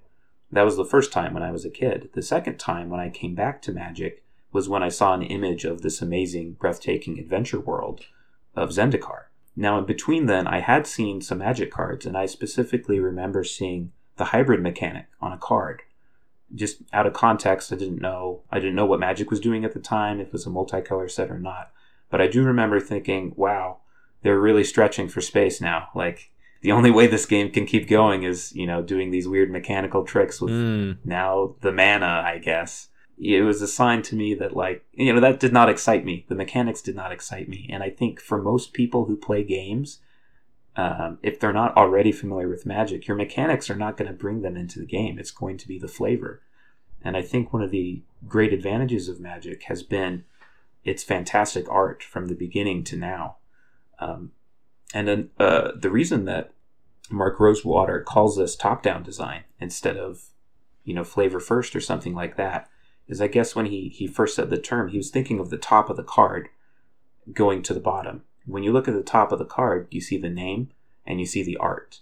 [0.52, 2.10] That was the first time when I was a kid.
[2.14, 5.66] The second time when I came back to magic was when I saw an image
[5.66, 8.06] of this amazing breathtaking adventure world
[8.56, 9.26] of Zendikar.
[9.56, 13.92] Now in between then I had seen some magic cards and I specifically remember seeing
[14.18, 15.84] the hybrid mechanic on a card
[16.56, 19.74] just out of context, I didn't know I didn't know what Magic was doing at
[19.74, 21.72] the time, if it was a multicolor set or not.
[22.10, 23.80] But I do remember thinking, wow,
[24.22, 25.90] they're really stretching for space now.
[25.96, 29.52] Like the only way this game can keep going is, you know, doing these weird
[29.52, 30.98] mechanical tricks with mm.
[31.04, 32.90] now the mana, I guess.
[33.18, 36.26] It was a sign to me that like you know, that did not excite me.
[36.28, 37.70] The mechanics did not excite me.
[37.72, 40.00] And I think for most people who play games,
[40.76, 44.42] um, if they're not already familiar with magic, your mechanics are not going to bring
[44.42, 45.20] them into the game.
[45.20, 46.42] It's going to be the flavor.
[47.04, 50.24] And I think one of the great advantages of magic has been
[50.84, 53.38] its fantastic art from the beginning to now.
[54.00, 54.32] Um,
[54.94, 56.54] and then uh, the reason that
[57.10, 60.30] Mark Rosewater calls this top-down design instead of,
[60.84, 62.70] you know, flavor first or something like that
[63.08, 65.58] is I guess when he, he first said the term, he was thinking of the
[65.58, 66.50] top of the card
[67.34, 70.18] going to the bottom when you look at the top of the card, you see
[70.18, 70.70] the name
[71.06, 72.02] and you see the art,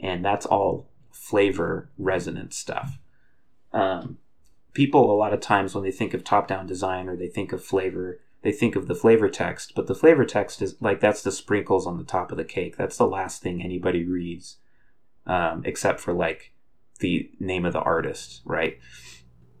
[0.00, 2.98] and that's all flavor resonance stuff.
[3.72, 4.18] Um,
[4.72, 7.64] people a lot of times when they think of top-down design or they think of
[7.64, 11.32] flavor, they think of the flavor text, but the flavor text is like that's the
[11.32, 12.76] sprinkles on the top of the cake.
[12.76, 14.58] That's the last thing anybody reads,
[15.26, 16.52] um, except for like
[17.00, 18.78] the name of the artist, right?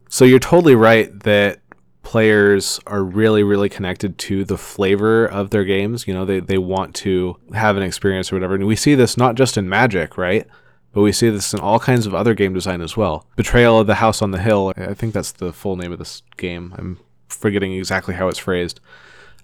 [0.08, 1.60] So you're totally right that
[2.04, 6.06] players are really really connected to the flavor of their games.
[6.06, 8.54] You know they, they want to have an experience or whatever.
[8.54, 10.46] And we see this not just in magic right?
[10.92, 13.26] But we see this in all kinds of other game design as well.
[13.34, 14.72] Betrayal of the house on the hill.
[14.76, 16.72] I think that's the full name of this game.
[16.78, 18.78] I'm forgetting exactly how it's phrased.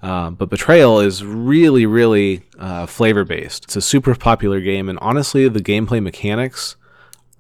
[0.01, 4.89] Um, but betrayal is really really uh, flavor based it's a super popular game.
[4.89, 6.77] And honestly the gameplay mechanics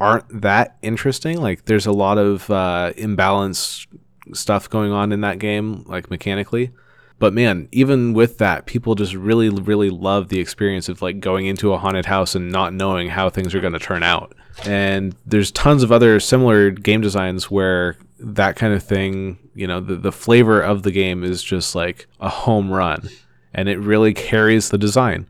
[0.00, 3.86] aren't that interesting like there's a lot of uh, imbalance
[4.32, 6.70] stuff going on in that game, like mechanically.
[7.18, 11.46] But man, even with that, people just really, really love the experience of like going
[11.46, 14.34] into a haunted house and not knowing how things are going to turn out.
[14.64, 19.80] And there's tons of other similar game designs where that kind of thing, you know,
[19.80, 23.08] the, the flavor of the game is just like a home run
[23.52, 25.28] and it really carries the design.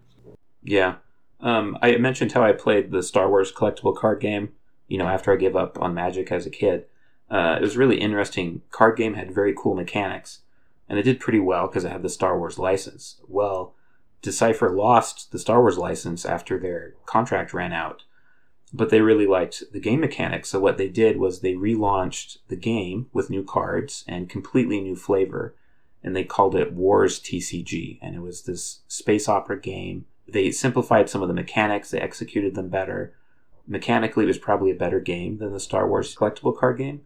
[0.63, 0.97] Yeah.
[1.41, 4.53] Um, I mentioned how I played the Star Wars collectible card game,
[4.91, 6.85] you know, after I gave up on Magic as a kid.
[7.31, 8.61] Uh, it was really interesting.
[8.73, 10.41] Card game had very cool mechanics,
[10.89, 13.21] and it did pretty well because it had the Star Wars license.
[13.29, 13.73] Well,
[14.21, 18.03] Decipher lost the Star Wars license after their contract ran out,
[18.73, 20.51] but they really liked the game mechanics.
[20.51, 24.97] So what they did was they relaunched the game with new cards and completely new
[24.97, 25.55] flavor,
[26.03, 28.01] and they called it Wars TCG.
[28.03, 30.07] And it was this space opera game.
[30.27, 33.15] They simplified some of the mechanics, they executed them better.
[33.67, 37.03] Mechanically, it was probably a better game than the Star Wars collectible card game,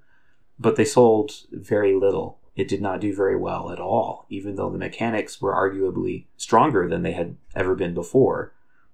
[0.58, 4.70] but they sold very little it did not do very well at all, even though
[4.70, 8.52] the mechanics were arguably stronger than they had ever been before.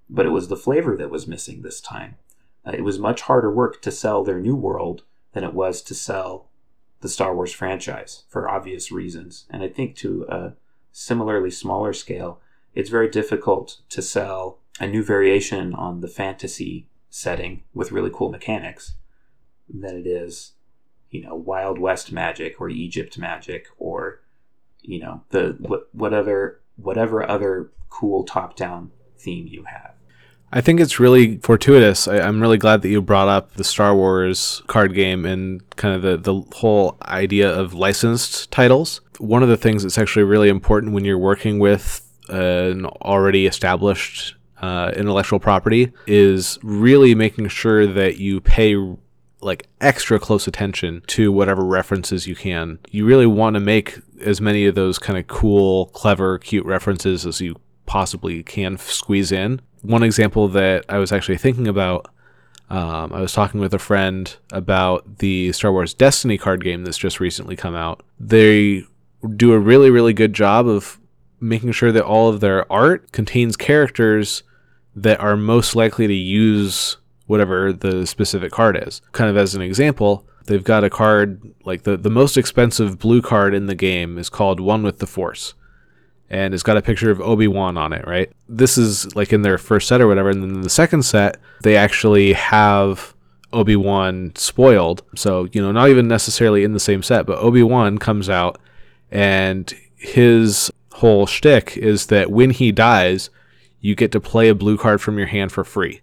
[0.09, 2.16] But it was the flavor that was missing this time.
[2.66, 5.94] Uh, it was much harder work to sell their new world than it was to
[5.94, 6.49] sell
[7.01, 9.46] the Star Wars franchise for obvious reasons.
[9.51, 10.53] And I think to a
[10.90, 12.40] similarly smaller scale,
[12.75, 18.31] it's very difficult to sell a new variation on the fantasy setting with really cool
[18.31, 18.94] mechanics
[19.68, 20.53] than it is
[21.11, 24.20] you know Wild West magic or Egypt magic or
[24.81, 29.92] you know the what whatever whatever other cool top down theme you have.
[30.53, 32.09] I think it's really fortuitous.
[32.09, 35.94] I, am really glad that you brought up the Star Wars card game and kind
[35.94, 39.01] of the, the whole idea of licensed titles.
[39.18, 44.35] One of the things that's actually really important when you're working with an already established
[44.61, 48.77] uh, intellectual property is really making sure that you pay
[49.40, 52.79] like extra close attention to whatever references you can.
[52.90, 57.25] You really want to make as many of those kind of cool, clever, cute references
[57.25, 59.61] as you possibly can squeeze in.
[59.83, 62.07] One example that I was actually thinking about,
[62.68, 66.99] um, I was talking with a friend about the Star Wars Destiny card game that's
[66.99, 68.03] just recently come out.
[68.18, 68.85] They
[69.37, 71.01] do a really, really good job of
[71.40, 74.42] making sure that all of their art contains characters
[74.94, 79.00] that are most likely to use whatever the specific card is.
[79.12, 83.22] Kind of as an example, they've got a card like the, the most expensive blue
[83.22, 85.55] card in the game is called One with the Force.
[86.29, 88.33] And it's got a picture of Obi Wan on it, right?
[88.48, 90.31] This is like in their first set or whatever.
[90.31, 93.14] And then in the second set, they actually have
[93.53, 95.03] Obi Wan spoiled.
[95.16, 98.61] So, you know, not even necessarily in the same set, but Obi Wan comes out
[99.11, 103.31] and his whole shtick is that when he dies,
[103.81, 106.01] you get to play a blue card from your hand for free.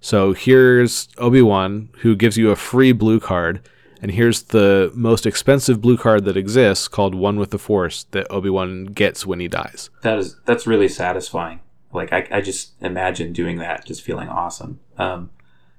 [0.00, 3.60] So here's Obi Wan, who gives you a free blue card,
[4.00, 8.30] and here's the most expensive blue card that exists, called One with the Force, that
[8.30, 9.90] Obi Wan gets when he dies.
[10.02, 11.60] That is that's really satisfying.
[11.92, 14.78] Like I, I just imagine doing that, just feeling awesome.
[14.98, 15.30] Um,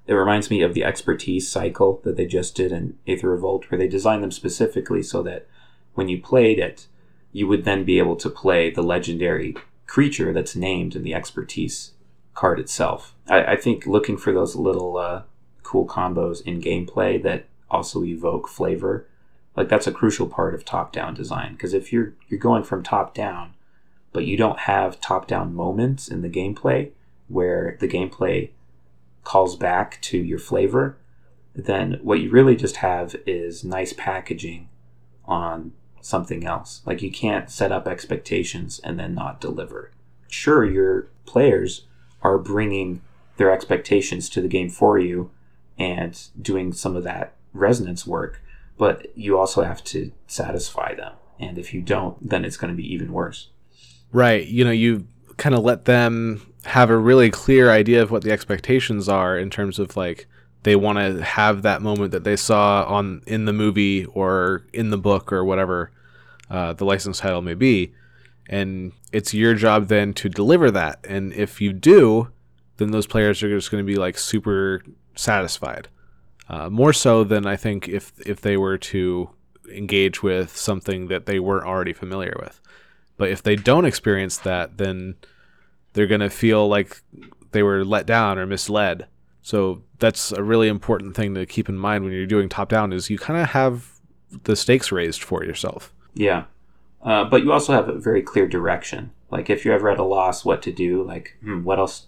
[0.05, 3.77] it reminds me of the expertise cycle that they just did in Aether Revolt, where
[3.77, 5.47] they designed them specifically so that
[5.93, 6.87] when you played it,
[7.31, 9.55] you would then be able to play the legendary
[9.89, 11.93] creature that's named in the expertise
[12.35, 13.15] card itself.
[13.27, 15.23] I, I think looking for those little uh,
[15.63, 19.07] cool combos in gameplay that also evoke flavor,
[19.55, 21.53] like that's a crucial part of top-down design.
[21.53, 23.55] Because if you're you're going from top down,
[24.13, 26.91] but you don't have top-down moments in the gameplay
[27.27, 28.51] where the gameplay
[29.23, 30.97] calls back to your flavor,
[31.55, 34.69] then what you really just have is nice packaging
[35.25, 36.81] on something else.
[36.85, 39.91] Like you can't set up expectations and then not deliver.
[40.27, 41.85] Sure, your players
[42.21, 43.01] are bringing
[43.37, 45.31] their expectations to the game for you
[45.77, 48.41] and doing some of that resonance work,
[48.77, 51.13] but you also have to satisfy them.
[51.39, 53.49] And if you don't, then it's going to be even worse.
[54.11, 54.45] Right.
[54.45, 55.07] You know, you
[55.37, 59.49] kind of let them have a really clear idea of what the expectations are in
[59.49, 60.27] terms of like
[60.63, 64.89] they want to have that moment that they saw on in the movie or in
[64.89, 65.91] the book or whatever
[66.49, 67.93] uh, the license title may be
[68.49, 70.99] and it's your job then to deliver that.
[71.07, 72.31] And if you do,
[72.77, 74.81] then those players are just going to be like super
[75.15, 75.87] satisfied.
[76.49, 79.29] Uh, more so than I think if if they were to
[79.71, 82.59] engage with something that they weren't already familiar with.
[83.17, 85.15] But if they don't experience that, then
[85.93, 87.03] they're going to feel like
[87.51, 89.05] they were let down or misled.
[89.41, 92.93] So that's a really important thing to keep in mind when you're doing top down
[92.93, 93.99] is you kind of have
[94.43, 95.93] the stakes raised for yourself.
[96.13, 96.45] Yeah.
[97.01, 99.11] Uh, but you also have a very clear direction.
[99.31, 102.07] Like if you're ever at a loss what to do, like hmm, what else,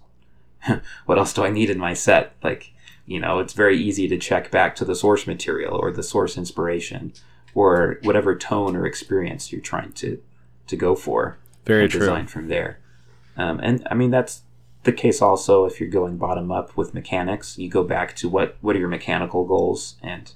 [1.05, 2.36] what else do I need in my set?
[2.43, 2.74] Like
[3.05, 6.38] you know, it's very easy to check back to the source material or the source
[6.38, 7.14] inspiration
[7.53, 10.22] or whatever tone or experience you're trying to
[10.68, 11.38] to go for.
[11.66, 12.01] Very true.
[12.01, 12.80] Design from there,
[13.38, 14.41] um, and I mean that's
[14.84, 17.57] the case also if you're going bottom up with mechanics.
[17.57, 20.32] You go back to what what are your mechanical goals and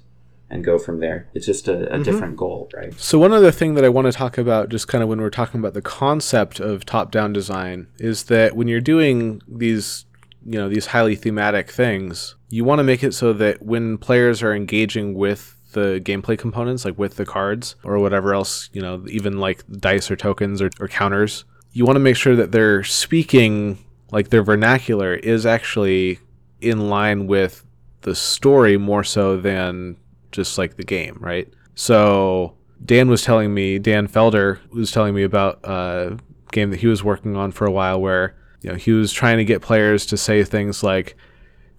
[0.48, 1.28] and go from there.
[1.34, 2.02] It's just a, a mm-hmm.
[2.02, 2.94] different goal, right?
[3.00, 5.30] So one other thing that I want to talk about, just kind of when we're
[5.30, 10.06] talking about the concept of top-down design, is that when you're doing these,
[10.44, 14.40] you know, these highly thematic things, you want to make it so that when players
[14.40, 19.04] are engaging with the gameplay components, like with the cards or whatever else, you know,
[19.08, 22.84] even like dice or tokens or, or counters, you want to make sure that they're
[22.84, 23.78] speaking
[24.16, 26.18] like their vernacular is actually
[26.62, 27.66] in line with
[28.00, 29.94] the story more so than
[30.32, 31.52] just like the game, right?
[31.74, 36.16] So Dan was telling me, Dan Felder was telling me about a
[36.50, 39.36] game that he was working on for a while where you know he was trying
[39.36, 41.14] to get players to say things like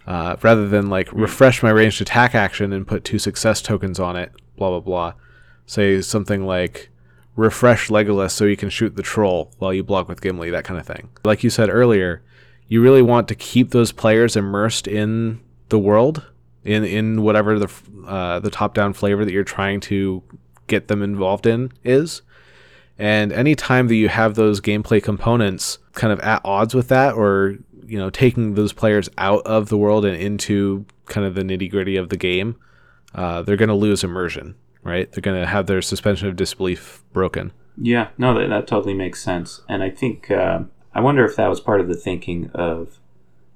[0.05, 4.15] uh, rather than like refresh my ranged attack action and put two success tokens on
[4.15, 5.13] it, blah blah blah.
[5.65, 6.91] Say something like
[7.37, 10.77] refresh Legolas so you can shoot the troll while you block with Gimli, that kind
[10.79, 11.09] of thing.
[11.23, 12.21] Like you said earlier,
[12.67, 16.25] you really want to keep those players immersed in the world,
[16.65, 17.71] in in whatever the
[18.05, 20.21] uh, the top down flavor that you're trying to
[20.65, 22.23] get them involved in is.
[22.99, 27.57] And anytime that you have those gameplay components kind of at odds with that, or
[27.85, 31.69] you know, taking those players out of the world and into kind of the nitty
[31.69, 32.55] gritty of the game,
[33.15, 34.55] uh, they're going to lose immersion,
[34.87, 35.11] right?
[35.11, 37.51] They're going to have their suspension of disbelief broken.
[37.79, 39.61] Yeah, no, that, that totally makes sense.
[39.69, 40.61] And I think, uh,
[40.93, 42.99] I wonder if that was part of the thinking of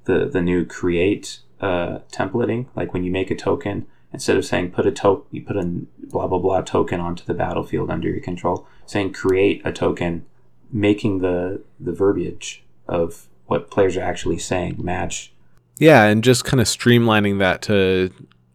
[0.06, 2.68] the, the new create uh, templating.
[2.76, 5.64] Like when you make a token, instead of saying put a token, you put a
[5.98, 10.26] blah, blah, blah token onto the battlefield under your control, saying create a token,
[10.72, 15.34] making the, the verbiage of what players are actually saying match.
[15.78, 18.12] Yeah, and just kind of streamlining that to,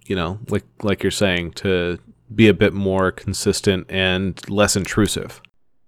[0.06, 1.98] you know, like like you're saying, to
[2.34, 5.40] be a bit more consistent and less intrusive.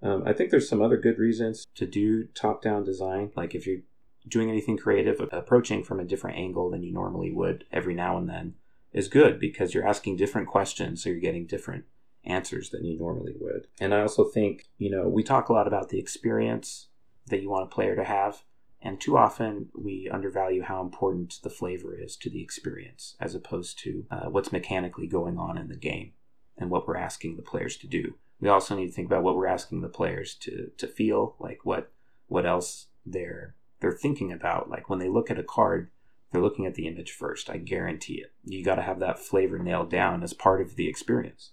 [0.03, 3.33] Um, I think there's some other good reasons to do top-down design.
[3.37, 3.81] Like if you're
[4.29, 8.29] doing anything creative, approaching from a different angle than you normally would every now and
[8.29, 8.55] then
[8.93, 11.85] is good because you're asking different questions, so you're getting different
[12.25, 13.67] answers than you normally would.
[13.81, 16.89] And I also think, you know, we talk a lot about the experience
[17.27, 18.43] that you want a player to have.
[18.81, 23.79] And too often we undervalue how important the flavor is to the experience as opposed
[23.81, 26.13] to uh, what's mechanically going on in the game
[26.59, 28.15] and what we're asking the players to do.
[28.41, 31.61] We also need to think about what we're asking the players to, to feel, like
[31.65, 31.91] what
[32.29, 34.71] what else they're they're thinking about.
[34.71, 35.91] Like when they look at a card,
[36.33, 37.49] they're looking at the image first.
[37.49, 38.33] I guarantee it.
[38.45, 41.53] You got to have that flavor nailed down as part of the experience.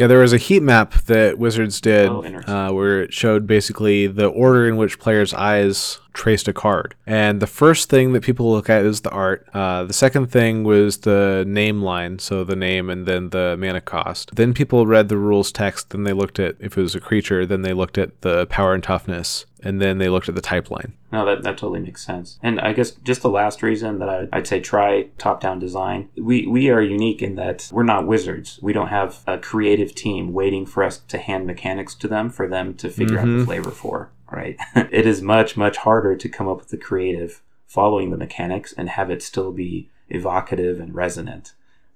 [0.00, 4.06] Yeah, there was a heat map that Wizards did oh, uh, where it showed basically
[4.06, 6.94] the order in which players' eyes traced a card.
[7.06, 9.46] And the first thing that people look at is the art.
[9.52, 13.82] Uh, the second thing was the name line, so the name and then the mana
[13.82, 14.34] cost.
[14.36, 17.44] Then people read the rules text, then they looked at if it was a creature,
[17.44, 20.70] then they looked at the power and toughness, and then they looked at the type
[20.70, 20.94] line.
[21.12, 22.38] No, that, that totally makes sense.
[22.42, 26.08] And I guess just the last reason that I, would say try top down design,
[26.16, 28.58] we, we are unique in that we're not wizards.
[28.62, 32.46] We don't have a creative team waiting for us to hand mechanics to them for
[32.46, 33.18] them to figure mm-hmm.
[33.18, 33.44] out the mm-hmm.
[33.44, 34.56] flavor for right?
[34.74, 38.88] it is much, much harder to come up with the creative following the mechanics and
[38.90, 41.54] have it still be evocative and resonant.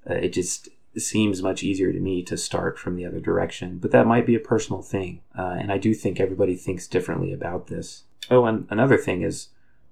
[0.09, 3.91] Uh, it just seems much easier to me to start from the other direction, but
[3.91, 5.21] that might be a personal thing.
[5.37, 8.05] Uh, and I do think everybody thinks differently about this.
[8.31, 9.49] Oh, and another thing is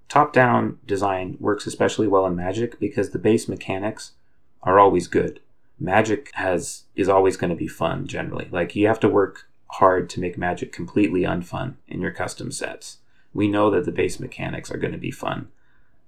[0.08, 4.12] top down design works especially well in Magic because the base mechanics
[4.62, 5.40] are always good.
[5.78, 8.48] Magic has is always going to be fun generally.
[8.50, 12.98] Like you have to work hard to make Magic completely unfun in your custom sets.
[13.34, 15.48] We know that the base mechanics are going to be fun.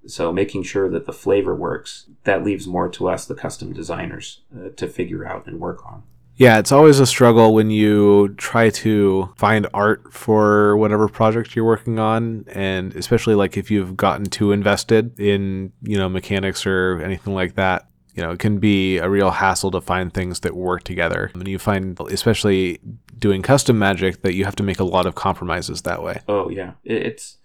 [0.07, 4.41] So making sure that the flavor works, that leaves more to us, the custom designers,
[4.55, 6.03] uh, to figure out and work on.
[6.37, 11.65] Yeah, it's always a struggle when you try to find art for whatever project you're
[11.65, 17.01] working on and especially like if you've gotten too invested in, you know, mechanics or
[17.03, 20.55] anything like that you know, it can be a real hassle to find things that
[20.55, 21.33] work together.
[21.35, 22.79] And you find, especially
[23.19, 26.21] doing custom magic, that you have to make a lot of compromises that way.
[26.29, 26.75] Oh, yeah.
[26.85, 27.39] It's,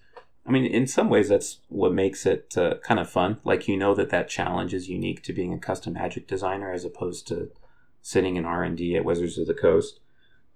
[0.45, 3.39] I mean, in some ways, that's what makes it uh, kind of fun.
[3.43, 6.85] Like, you know that that challenge is unique to being a custom magic designer as
[6.85, 7.49] opposed to
[8.09, 9.99] sitting in R&D at Wizards of the Coast.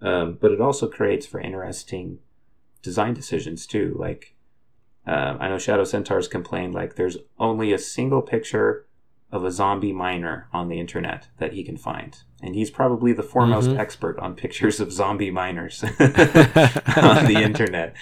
[0.01, 2.17] Um, but it also creates for interesting
[2.81, 3.95] design decisions, too.
[3.97, 4.35] Like,
[5.07, 8.87] uh, I know Shadow Centaurs complained, like, there's only a single picture
[9.31, 12.17] of a zombie miner on the internet that he can find.
[12.41, 13.79] And he's probably the foremost mm-hmm.
[13.79, 17.95] expert on pictures of zombie miners on the internet.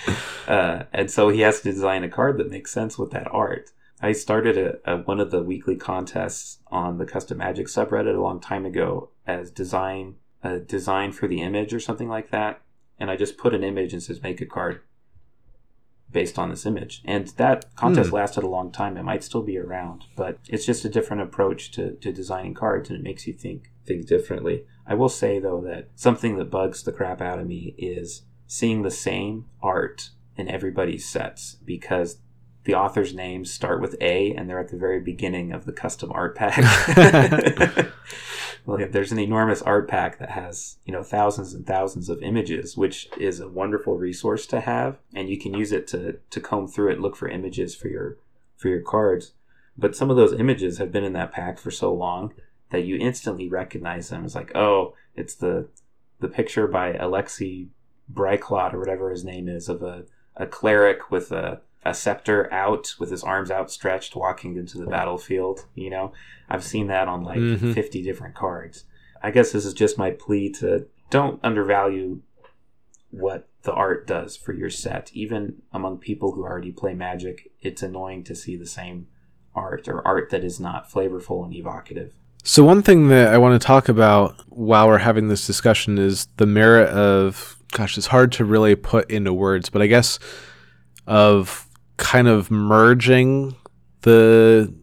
[0.47, 3.71] Uh, and so he has to design a card that makes sense with that art.
[4.01, 8.21] I started a, a, one of the weekly contests on the Custom Magic subreddit a
[8.21, 12.61] long time ago as design a design for the image or something like that.
[12.99, 14.81] And I just put an image and says make a card
[16.11, 17.01] based on this image.
[17.05, 18.13] And that contest mm.
[18.13, 18.97] lasted a long time.
[18.97, 22.89] It might still be around, but it's just a different approach to, to designing cards
[22.89, 24.65] and it makes you think think differently.
[24.85, 28.81] I will say though that something that bugs the crap out of me is seeing
[28.81, 32.17] the same art in everybody's sets because
[32.63, 36.11] the author's names start with A and they're at the very beginning of the custom
[36.13, 36.57] art pack.
[38.65, 42.77] well, there's an enormous art pack that has you know thousands and thousands of images,
[42.77, 46.67] which is a wonderful resource to have, and you can use it to to comb
[46.67, 48.17] through it, and look for images for your
[48.55, 49.33] for your cards.
[49.77, 52.33] But some of those images have been in that pack for so long
[52.69, 55.67] that you instantly recognize them as like, oh, it's the
[56.19, 57.67] the picture by Alexei
[58.11, 60.03] Bryklot or whatever his name is of a,
[60.35, 65.65] a cleric with a, a scepter out with his arms outstretched walking into the battlefield.
[65.75, 66.13] You know,
[66.49, 67.73] I've seen that on like Mhm.
[67.73, 68.85] 50 different cards.
[69.23, 72.21] I guess this is just my plea to don't undervalue
[73.09, 75.11] what the art does for your set.
[75.13, 79.07] Even among people who already play Magic, it's annoying to see the same
[79.53, 82.13] art or art that is not flavorful and evocative.
[82.43, 86.27] So one thing that I want to talk about while we're having this discussion is
[86.37, 90.19] the merit of gosh, it's hard to really put into words, but I guess
[91.07, 91.67] of
[92.01, 93.55] kind of merging
[94.01, 94.73] the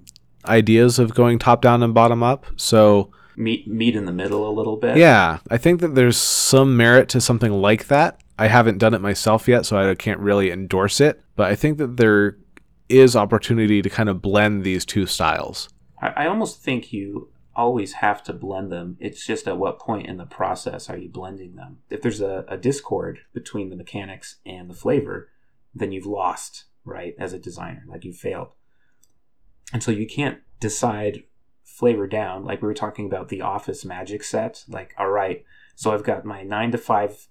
[0.46, 2.46] ideas of going top down and bottom up.
[2.56, 4.96] So Meet meet in the middle a little bit.
[4.96, 8.20] yeah, I think that there's some merit to something like that.
[8.38, 11.78] I haven't done it myself yet, so I can't really endorse it, but I think
[11.78, 12.36] that there
[12.88, 15.68] is opportunity to kind of blend these two styles.
[16.02, 18.96] I, I almost think you always have to blend them.
[18.98, 21.78] It's just at what point in the process are you blending them?
[21.90, 25.28] If there's a, a discord between the mechanics and the flavor,
[25.74, 27.84] then you've lost, right, as a designer.
[27.86, 28.48] Like you failed.
[29.72, 31.24] And so you can't decide
[31.64, 34.64] flavor down, like we were talking about the office magic set.
[34.68, 35.44] Like, all right,
[35.76, 37.28] so I've got my nine to five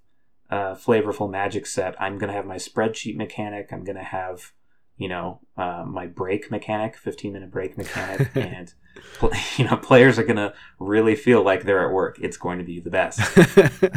[0.49, 1.99] uh, flavorful magic set.
[2.01, 3.69] I'm going to have my spreadsheet mechanic.
[3.71, 4.53] I'm going to have,
[4.95, 8.29] you know, uh, my break mechanic, 15 minute break mechanic.
[8.35, 8.73] and,
[9.57, 12.17] you know, players are going to really feel like they're at work.
[12.21, 13.19] It's going to be the best.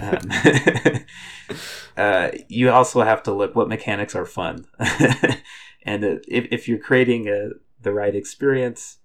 [0.03, 0.31] Um,
[1.97, 4.67] uh, you also have to look what mechanics are fun.
[5.83, 8.99] and uh, if, if you're creating a, the right experience,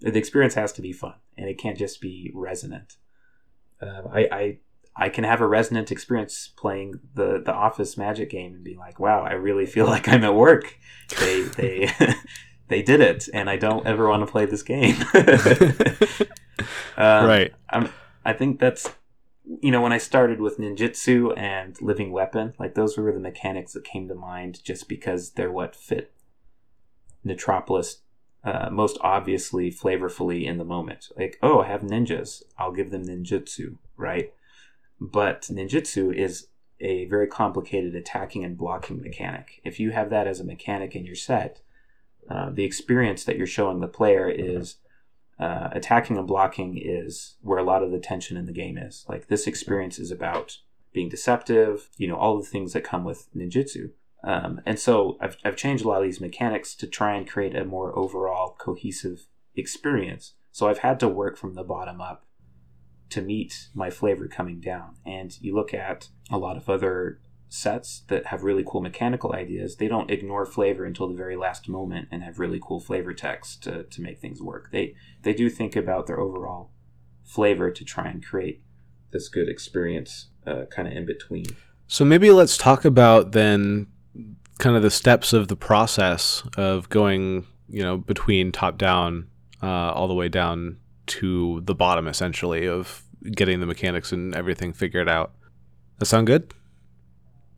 [0.00, 2.96] the experience has to be fun and it can't just be resonant.
[3.80, 4.58] Uh, I, I
[5.00, 8.98] I can have a resonant experience playing the the Office Magic game and be like,
[8.98, 10.76] wow, I really feel like I'm at work.
[11.20, 11.90] They they
[12.68, 14.96] they did it, and I don't ever want to play this game.
[16.96, 17.54] Um, right.
[17.70, 17.90] I'm,
[18.24, 18.90] I think that's,
[19.62, 23.72] you know, when I started with ninjutsu and living weapon, like those were the mechanics
[23.74, 26.12] that came to mind just because they're what fit
[27.22, 27.98] Metropolis
[28.44, 31.08] uh, most obviously, flavorfully in the moment.
[31.16, 34.32] Like, oh, I have ninjas, I'll give them ninjutsu, right?
[35.00, 36.48] But ninjutsu is
[36.80, 39.60] a very complicated attacking and blocking mechanic.
[39.64, 41.60] If you have that as a mechanic in your set,
[42.30, 44.76] uh, the experience that you're showing the player is
[45.38, 49.04] uh, attacking and blocking is where a lot of the tension in the game is.
[49.08, 50.58] Like this experience is about
[50.92, 53.90] being deceptive, you know, all the things that come with ninjutsu.
[54.24, 57.54] Um, and so I've, I've changed a lot of these mechanics to try and create
[57.54, 60.34] a more overall cohesive experience.
[60.50, 62.26] So I've had to work from the bottom up
[63.10, 64.96] to meet my flavor coming down.
[65.06, 69.76] And you look at a lot of other sets that have really cool mechanical ideas,
[69.76, 73.62] they don't ignore flavor until the very last moment and have really cool flavor text
[73.62, 74.70] to, to make things work.
[74.70, 76.70] They they do think about their overall
[77.24, 78.62] flavor to try and create
[79.10, 81.46] this good experience uh, kind of in between.
[81.86, 83.86] So maybe let's talk about then
[84.58, 89.28] kind of the steps of the process of going, you know, between top down
[89.62, 94.72] uh, all the way down to the bottom, essentially, of getting the mechanics and everything
[94.72, 95.32] figured out.
[95.98, 96.52] That sound good?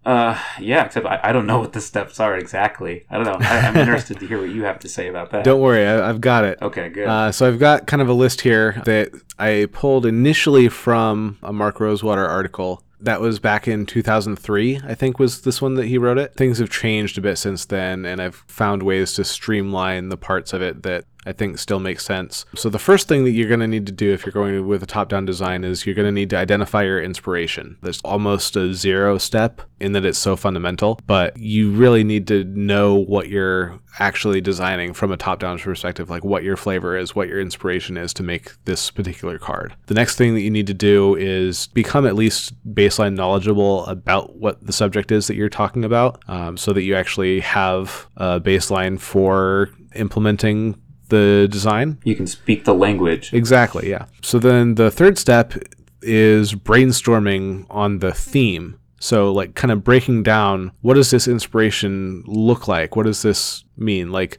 [0.05, 3.05] Uh, yeah, except I, I don't know what the steps are exactly.
[3.11, 3.37] I don't know.
[3.47, 5.45] I, I'm interested to hear what you have to say about that.
[5.45, 6.59] Don't worry, I, I've got it.
[6.63, 7.07] Okay, good.
[7.07, 11.53] Uh, so I've got kind of a list here that I pulled initially from a
[11.53, 12.83] Mark Rosewater article.
[13.03, 16.35] That was back in 2003, I think was this one that he wrote it.
[16.35, 20.53] Things have changed a bit since then, and I've found ways to streamline the parts
[20.53, 22.47] of it that I think still makes sense.
[22.55, 24.83] So the first thing that you're going to need to do if you're going with
[24.83, 27.77] a top-down design is you're going to need to identify your inspiration.
[27.83, 32.45] There's almost a zero step in that it's so fundamental, but you really need to
[32.45, 37.29] know what you're actually designing from a top-down perspective, like what your flavor is, what
[37.29, 39.75] your inspiration is to make this particular card.
[39.87, 44.37] The next thing that you need to do is become at least baseline knowledgeable about
[44.37, 48.41] what the subject is that you're talking about, um, so that you actually have a
[48.41, 50.81] baseline for implementing
[51.11, 51.99] the design.
[52.05, 53.33] you can speak the language.
[53.33, 54.07] Exactly, yeah.
[54.23, 55.55] So then the third step
[56.03, 58.79] is brainstorming on the theme.
[59.01, 62.97] So like kind of breaking down what does this inspiration look like?
[62.97, 64.11] What does this mean?
[64.13, 64.39] Like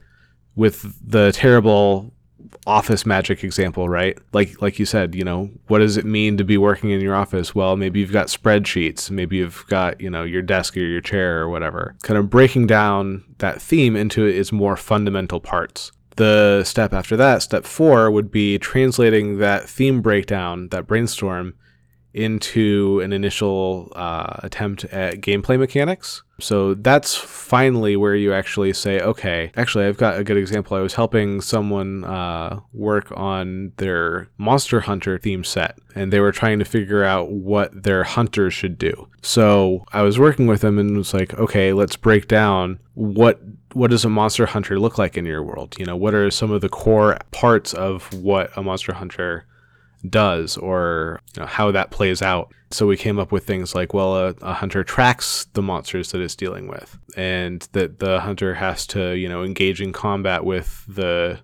[0.56, 2.14] with the terrible
[2.68, 4.18] office magic example, right?
[4.34, 7.16] Like like you said, you know, what does it mean to be working in your
[7.16, 7.56] office?
[7.56, 11.42] Well, maybe you've got spreadsheets, maybe you've got, you know, your desk or your chair
[11.42, 11.96] or whatever.
[12.04, 15.92] Kind of breaking down that theme into its more fundamental parts.
[16.18, 21.53] The step after that, step four, would be translating that theme breakdown, that brainstorm,
[22.14, 26.24] into an initial uh, attempt at gameplay mechanics.
[26.39, 30.76] So that's finally where you actually say, okay, actually, I've got a good example.
[30.76, 36.32] I was helping someone uh, work on their Monster Hunter theme set, and they were
[36.32, 39.07] trying to figure out what their hunters should do.
[39.22, 43.39] So I was working with them and was like, okay, let's break down what
[43.74, 45.76] what does a monster hunter look like in your world?
[45.78, 49.46] You know, what are some of the core parts of what a monster hunter
[50.10, 52.54] does or you know, how that plays out.
[52.72, 56.22] So we came up with things like, well, a, a, hunter tracks the monsters that
[56.22, 60.86] it's dealing with, and that the hunter has to, you know, engage in combat with
[60.88, 61.40] the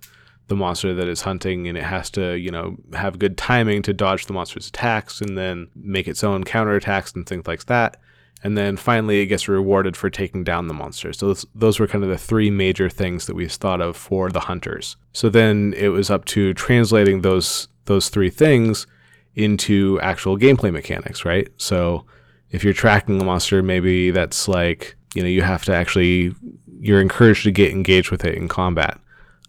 [0.47, 3.93] the monster that it's hunting, and it has to, you know, have good timing to
[3.93, 7.99] dodge the monster's attacks, and then make its own counterattacks and things like that.
[8.43, 11.11] And then finally, it gets rewarded for taking down the monster.
[11.11, 14.29] So those, those were kind of the three major things that we thought of for
[14.29, 14.95] the hunters.
[15.11, 18.85] So then it was up to translating those those three things
[19.33, 21.47] into actual gameplay mechanics, right?
[21.57, 22.05] So
[22.51, 26.33] if you're tracking a monster, maybe that's like, you know, you have to actually,
[26.79, 28.99] you're encouraged to get engaged with it in combat.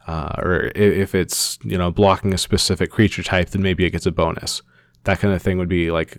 [0.07, 4.07] Uh, or if it's, you know, blocking a specific creature type, then maybe it gets
[4.07, 4.63] a bonus.
[5.05, 6.19] That kind of thing would be like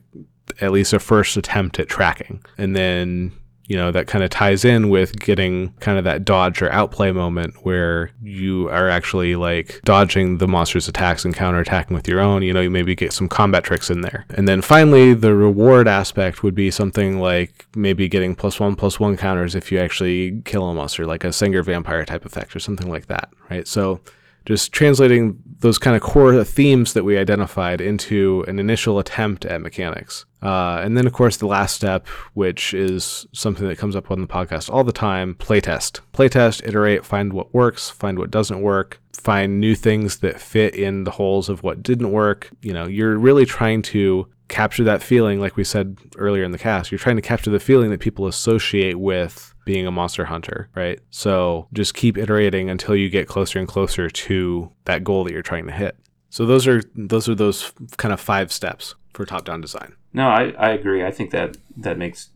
[0.62, 2.44] at least a first attempt at tracking.
[2.58, 3.34] And then
[3.70, 7.12] you know, that kind of ties in with getting kind of that dodge or outplay
[7.12, 12.42] moment where you are actually like dodging the monster's attacks and counterattacking with your own.
[12.42, 14.26] You know, you maybe get some combat tricks in there.
[14.32, 19.00] And then finally, the reward aspect would be something like maybe getting plus one plus
[19.00, 22.60] one counters if you actually kill a monster, like a Sengir vampire type effect or
[22.60, 23.68] something like that, right?
[23.68, 24.02] So
[24.50, 29.62] just translating those kind of core themes that we identified into an initial attempt at
[29.62, 30.26] mechanics.
[30.42, 34.22] Uh, and then, of course, the last step, which is something that comes up on
[34.22, 36.00] the podcast all the time playtest.
[36.14, 41.04] Playtest, iterate, find what works, find what doesn't work, find new things that fit in
[41.04, 42.50] the holes of what didn't work.
[42.64, 46.58] You know, you're really trying to capture that feeling, like we said earlier in the
[46.58, 46.92] cast.
[46.92, 51.00] You're trying to capture the feeling that people associate with being a monster hunter, right?
[51.12, 55.44] So just keep iterating until you get closer and closer to that goal that you're
[55.44, 55.96] trying to hit.
[56.32, 59.94] So those are those are those kind of five steps for top-down design.
[60.12, 61.06] No, I, I agree.
[61.06, 62.30] I think that that makes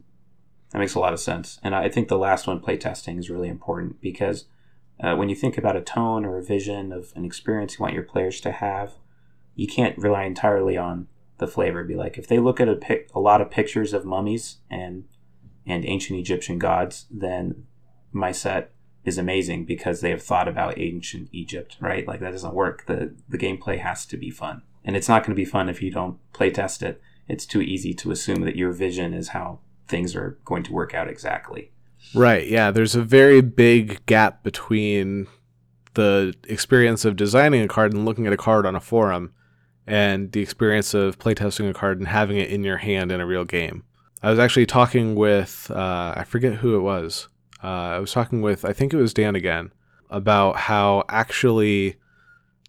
[0.72, 3.50] that makes a lot of sense, and I think the last one, playtesting, is really
[3.50, 4.46] important because
[5.04, 7.96] uh, when you think about a tone or a vision of an experience you want
[7.96, 8.94] your players to have,
[9.56, 11.08] you can't rely entirely on
[11.40, 11.84] the flavor.
[11.84, 15.06] Be like if they look at a pic- a lot of pictures of mummies and
[15.66, 17.66] and ancient Egyptian gods, then
[18.12, 18.72] my set
[19.06, 22.08] is amazing because they have thought about ancient Egypt, right?
[22.08, 22.86] Like that doesn't work.
[22.86, 24.62] The the gameplay has to be fun.
[24.86, 27.02] And it's not going to be fun if you don't play test it.
[27.28, 30.94] It's too easy to assume that your vision is how things are going to work
[30.94, 31.72] out exactly.
[32.14, 32.48] Right.
[32.48, 35.28] Yeah, there's a very big gap between
[35.94, 39.34] the experience of designing a card and looking at a card on a forum
[39.86, 43.26] and the experience of playtesting a card and having it in your hand in a
[43.26, 43.84] real game.
[44.24, 47.28] I was actually talking with, uh, I forget who it was.
[47.62, 49.74] Uh, I was talking with, I think it was Dan again,
[50.10, 51.98] about how actually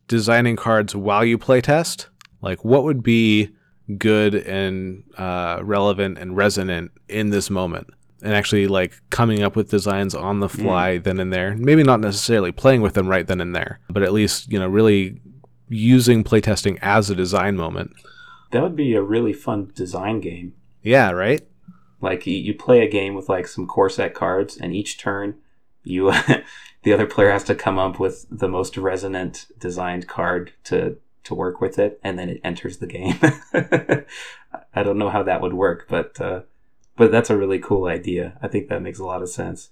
[0.08, 2.06] designing cards while you playtest,
[2.42, 3.50] like what would be
[3.98, 7.86] good and uh, relevant and resonant in this moment.
[8.20, 11.04] And actually, like coming up with designs on the fly mm.
[11.04, 11.54] then and there.
[11.56, 14.66] Maybe not necessarily playing with them right then and there, but at least, you know,
[14.66, 15.20] really
[15.68, 17.92] using playtesting as a design moment.
[18.50, 20.54] That would be a really fun design game.
[20.84, 21.44] Yeah, right?
[22.00, 25.36] Like you play a game with like some core set cards, and each turn
[25.82, 26.12] you
[26.82, 31.34] the other player has to come up with the most resonant designed card to to
[31.34, 33.18] work with it, and then it enters the game.
[34.74, 36.42] I don't know how that would work, but uh,
[36.96, 38.38] but that's a really cool idea.
[38.42, 39.70] I think that makes a lot of sense.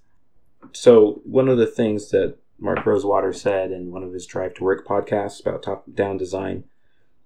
[0.72, 4.64] So one of the things that Mark Rosewater said in one of his Drive to
[4.64, 6.64] Work podcasts about top down design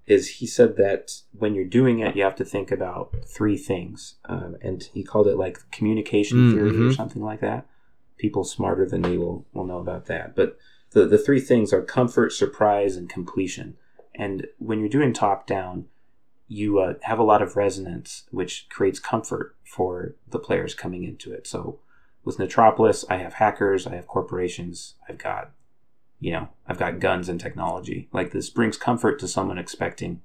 [0.07, 4.17] is he said that when you're doing it, you have to think about three things,
[4.27, 6.57] um, and he called it like communication mm-hmm.
[6.57, 7.67] theory or something like that.
[8.17, 10.59] People smarter than me will will know about that, but
[10.91, 13.77] the the three things are comfort, surprise, and completion.
[14.15, 15.87] And when you're doing top down,
[16.49, 21.33] you uh, have a lot of resonance, which creates comfort for the players coming into
[21.33, 21.47] it.
[21.47, 21.81] So
[22.25, 25.51] with Metropolis, I have hackers, I have corporations, I've got
[26.21, 28.09] you know, I've got guns and technology.
[28.13, 30.23] Like this brings comfort to someone expecting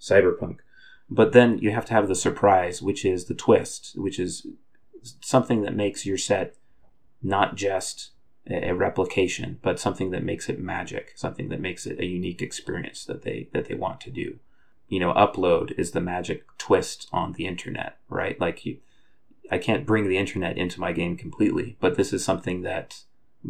[0.00, 0.58] cyberpunk.
[1.10, 4.46] But then you have to have the surprise, which is the twist, which is
[5.20, 6.54] something that makes your set
[7.22, 8.10] not just
[8.50, 13.04] a replication, but something that makes it magic, something that makes it a unique experience
[13.04, 14.38] that they that they want to do.
[14.88, 18.40] You know, upload is the magic twist on the internet, right?
[18.40, 18.78] Like you
[19.50, 23.02] I can't bring the internet into my game completely, but this is something that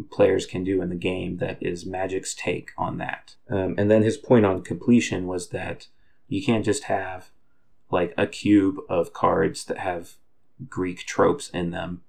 [0.03, 3.35] players can do in the game that is Magic's take on that.
[3.49, 5.87] Um, and then his point on completion was that
[6.27, 7.29] you can't just have
[7.91, 10.15] like a cube of cards that have
[10.67, 12.01] Greek tropes in them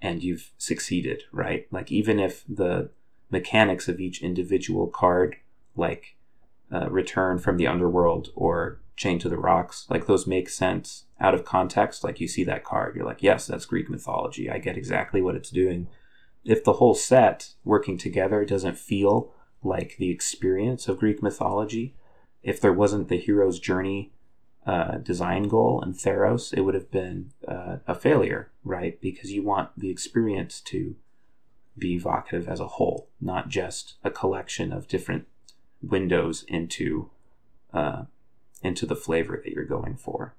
[0.00, 1.66] and you've succeeded, right?
[1.70, 2.90] Like even if the
[3.30, 5.36] mechanics of each individual card,
[5.76, 6.16] like
[6.72, 11.34] uh, Return from the Underworld or Chain to the Rocks, like those make sense out
[11.34, 12.04] of context.
[12.04, 14.50] Like you see that card, you're like, yes, that's Greek mythology.
[14.50, 15.88] I get exactly what it's doing.
[16.48, 21.94] If the whole set working together doesn't feel like the experience of Greek mythology,
[22.42, 24.12] if there wasn't the hero's journey
[24.66, 28.98] uh, design goal in Theros, it would have been uh, a failure, right?
[28.98, 30.96] Because you want the experience to
[31.76, 35.26] be evocative as a whole, not just a collection of different
[35.82, 37.10] windows into
[37.74, 38.04] uh,
[38.62, 40.34] into the flavor that you're going for.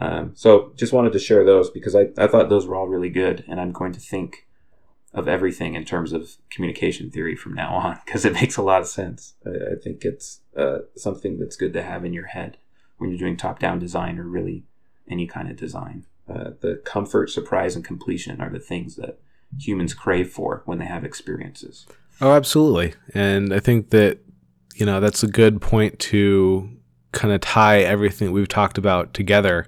[0.00, 3.10] Um, so just wanted to share those because I, I thought those were all really
[3.10, 4.45] good, and I'm going to think
[5.16, 8.82] of everything in terms of communication theory from now on because it makes a lot
[8.82, 9.34] of sense.
[9.44, 12.58] I, I think it's uh, something that's good to have in your head
[12.98, 14.64] when you're doing top down design or really
[15.10, 16.04] any kind of design.
[16.28, 19.18] Uh, the comfort, surprise, and completion are the things that
[19.58, 21.86] humans crave for when they have experiences.
[22.20, 22.94] Oh, absolutely.
[23.14, 24.18] And I think that,
[24.74, 26.68] you know, that's a good point to
[27.12, 29.66] kind of tie everything we've talked about together,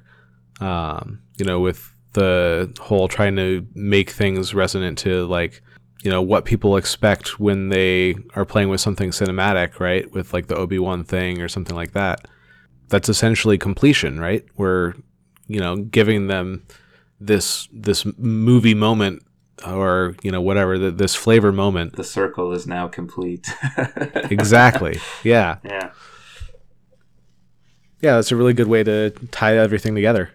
[0.61, 5.63] um, you know, with the whole trying to make things resonant to like,
[6.03, 10.11] you know, what people expect when they are playing with something cinematic, right?
[10.13, 12.27] With like the Obi Wan thing or something like that
[12.89, 14.45] that's essentially completion, right?
[14.57, 14.95] We're,
[15.47, 16.65] you know, giving them
[17.21, 19.23] this this movie moment
[19.67, 21.97] or you know whatever the, this flavor moment.
[21.97, 23.49] The circle is now complete.
[24.31, 25.01] exactly.
[25.23, 25.57] Yeah.
[25.65, 25.91] Yeah.
[28.01, 30.31] Yeah, that's a really good way to tie everything together.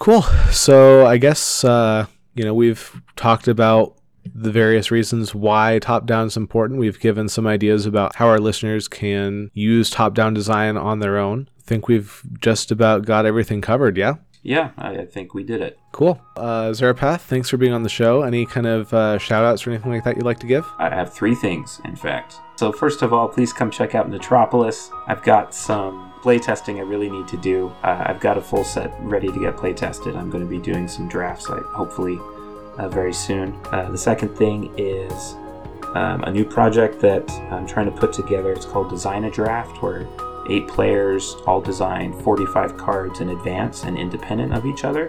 [0.00, 0.22] Cool.
[0.50, 3.94] So I guess uh, you know we've talked about
[4.34, 6.80] the various reasons why top down is important.
[6.80, 11.18] We've given some ideas about how our listeners can use top down design on their
[11.18, 14.14] own I think we've just about got everything covered, yeah?
[14.42, 15.78] Yeah, I, think we did it.
[15.92, 16.18] Cool.
[16.34, 18.22] Uh, Zarapath, thanks for being on the show.
[18.22, 20.66] Any kind of uh, shout outs or anything like that you'd like to give?
[20.78, 22.36] I have three things, in fact.
[22.56, 24.90] So, first of all, please come check out Metropolis.
[25.06, 27.68] I've got some playtesting I really need to do.
[27.82, 30.16] Uh, I've got a full set ready to get playtested.
[30.16, 32.18] I'm going to be doing some drafts, like, hopefully,
[32.78, 33.58] uh, very soon.
[33.66, 35.34] Uh, the second thing is
[35.94, 38.52] um, a new project that I'm trying to put together.
[38.52, 40.06] It's called Design a Draft, where
[40.50, 45.08] Eight players all design 45 cards in advance and independent of each other.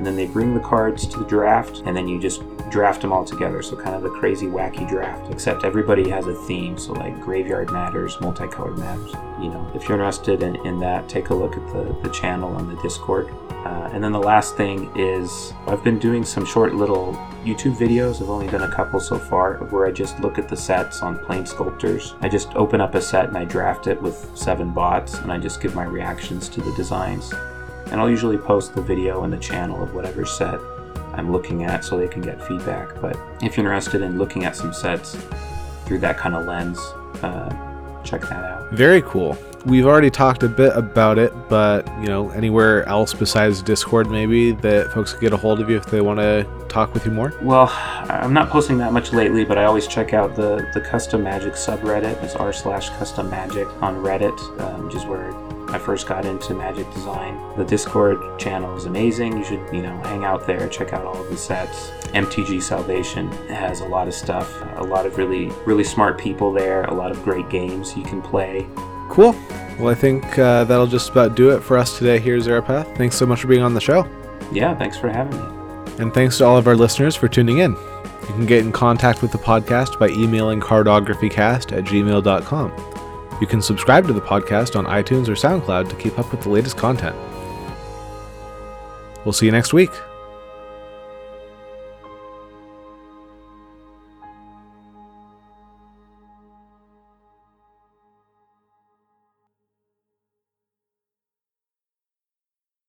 [0.00, 3.12] And then they bring the cards to the draft, and then you just draft them
[3.12, 3.60] all together.
[3.60, 6.78] So, kind of the crazy, wacky draft, except everybody has a theme.
[6.78, 9.12] So, like Graveyard Matters, Multicolored Matters.
[9.42, 12.56] You know, if you're interested in, in that, take a look at the, the channel
[12.56, 13.30] on the Discord.
[13.50, 17.12] Uh, and then the last thing is I've been doing some short little
[17.44, 18.22] YouTube videos.
[18.22, 21.18] I've only done a couple so far where I just look at the sets on
[21.18, 22.16] Planesculptors.
[22.22, 25.36] I just open up a set and I draft it with seven bots and I
[25.36, 27.34] just give my reactions to the designs.
[27.90, 30.60] And I'll usually post the video in the channel of whatever set
[31.14, 33.00] I'm looking at so they can get feedback.
[33.00, 35.16] But if you're interested in looking at some sets
[35.84, 36.78] through that kind of lens,
[37.22, 38.72] uh, check that out.
[38.72, 39.36] Very cool.
[39.66, 44.52] We've already talked a bit about it, but you know, anywhere else besides Discord, maybe
[44.52, 47.12] that folks can get a hold of you if they want to talk with you
[47.12, 47.34] more.
[47.42, 47.68] Well,
[48.08, 51.54] I'm not posting that much lately, but I always check out the the Custom Magic
[51.54, 52.22] subreddit.
[52.22, 55.30] It's r slash Custom Magic on Reddit, um, which is where
[55.72, 57.40] I first got into magic design.
[57.56, 59.38] The Discord channel is amazing.
[59.38, 61.90] You should, you know, hang out there, check out all of the sets.
[62.12, 66.82] MTG Salvation has a lot of stuff, a lot of really, really smart people there,
[66.84, 68.66] a lot of great games you can play.
[69.08, 69.32] Cool.
[69.78, 72.96] Well, I think uh, that'll just about do it for us today here, Zarapath.
[72.96, 74.08] Thanks so much for being on the show.
[74.52, 76.02] Yeah, thanks for having me.
[76.02, 77.72] And thanks to all of our listeners for tuning in.
[77.72, 82.89] You can get in contact with the podcast by emailing cardographycast at gmail.com.
[83.40, 86.50] You can subscribe to the podcast on iTunes or SoundCloud to keep up with the
[86.50, 87.16] latest content.
[89.24, 89.90] We'll see you next week.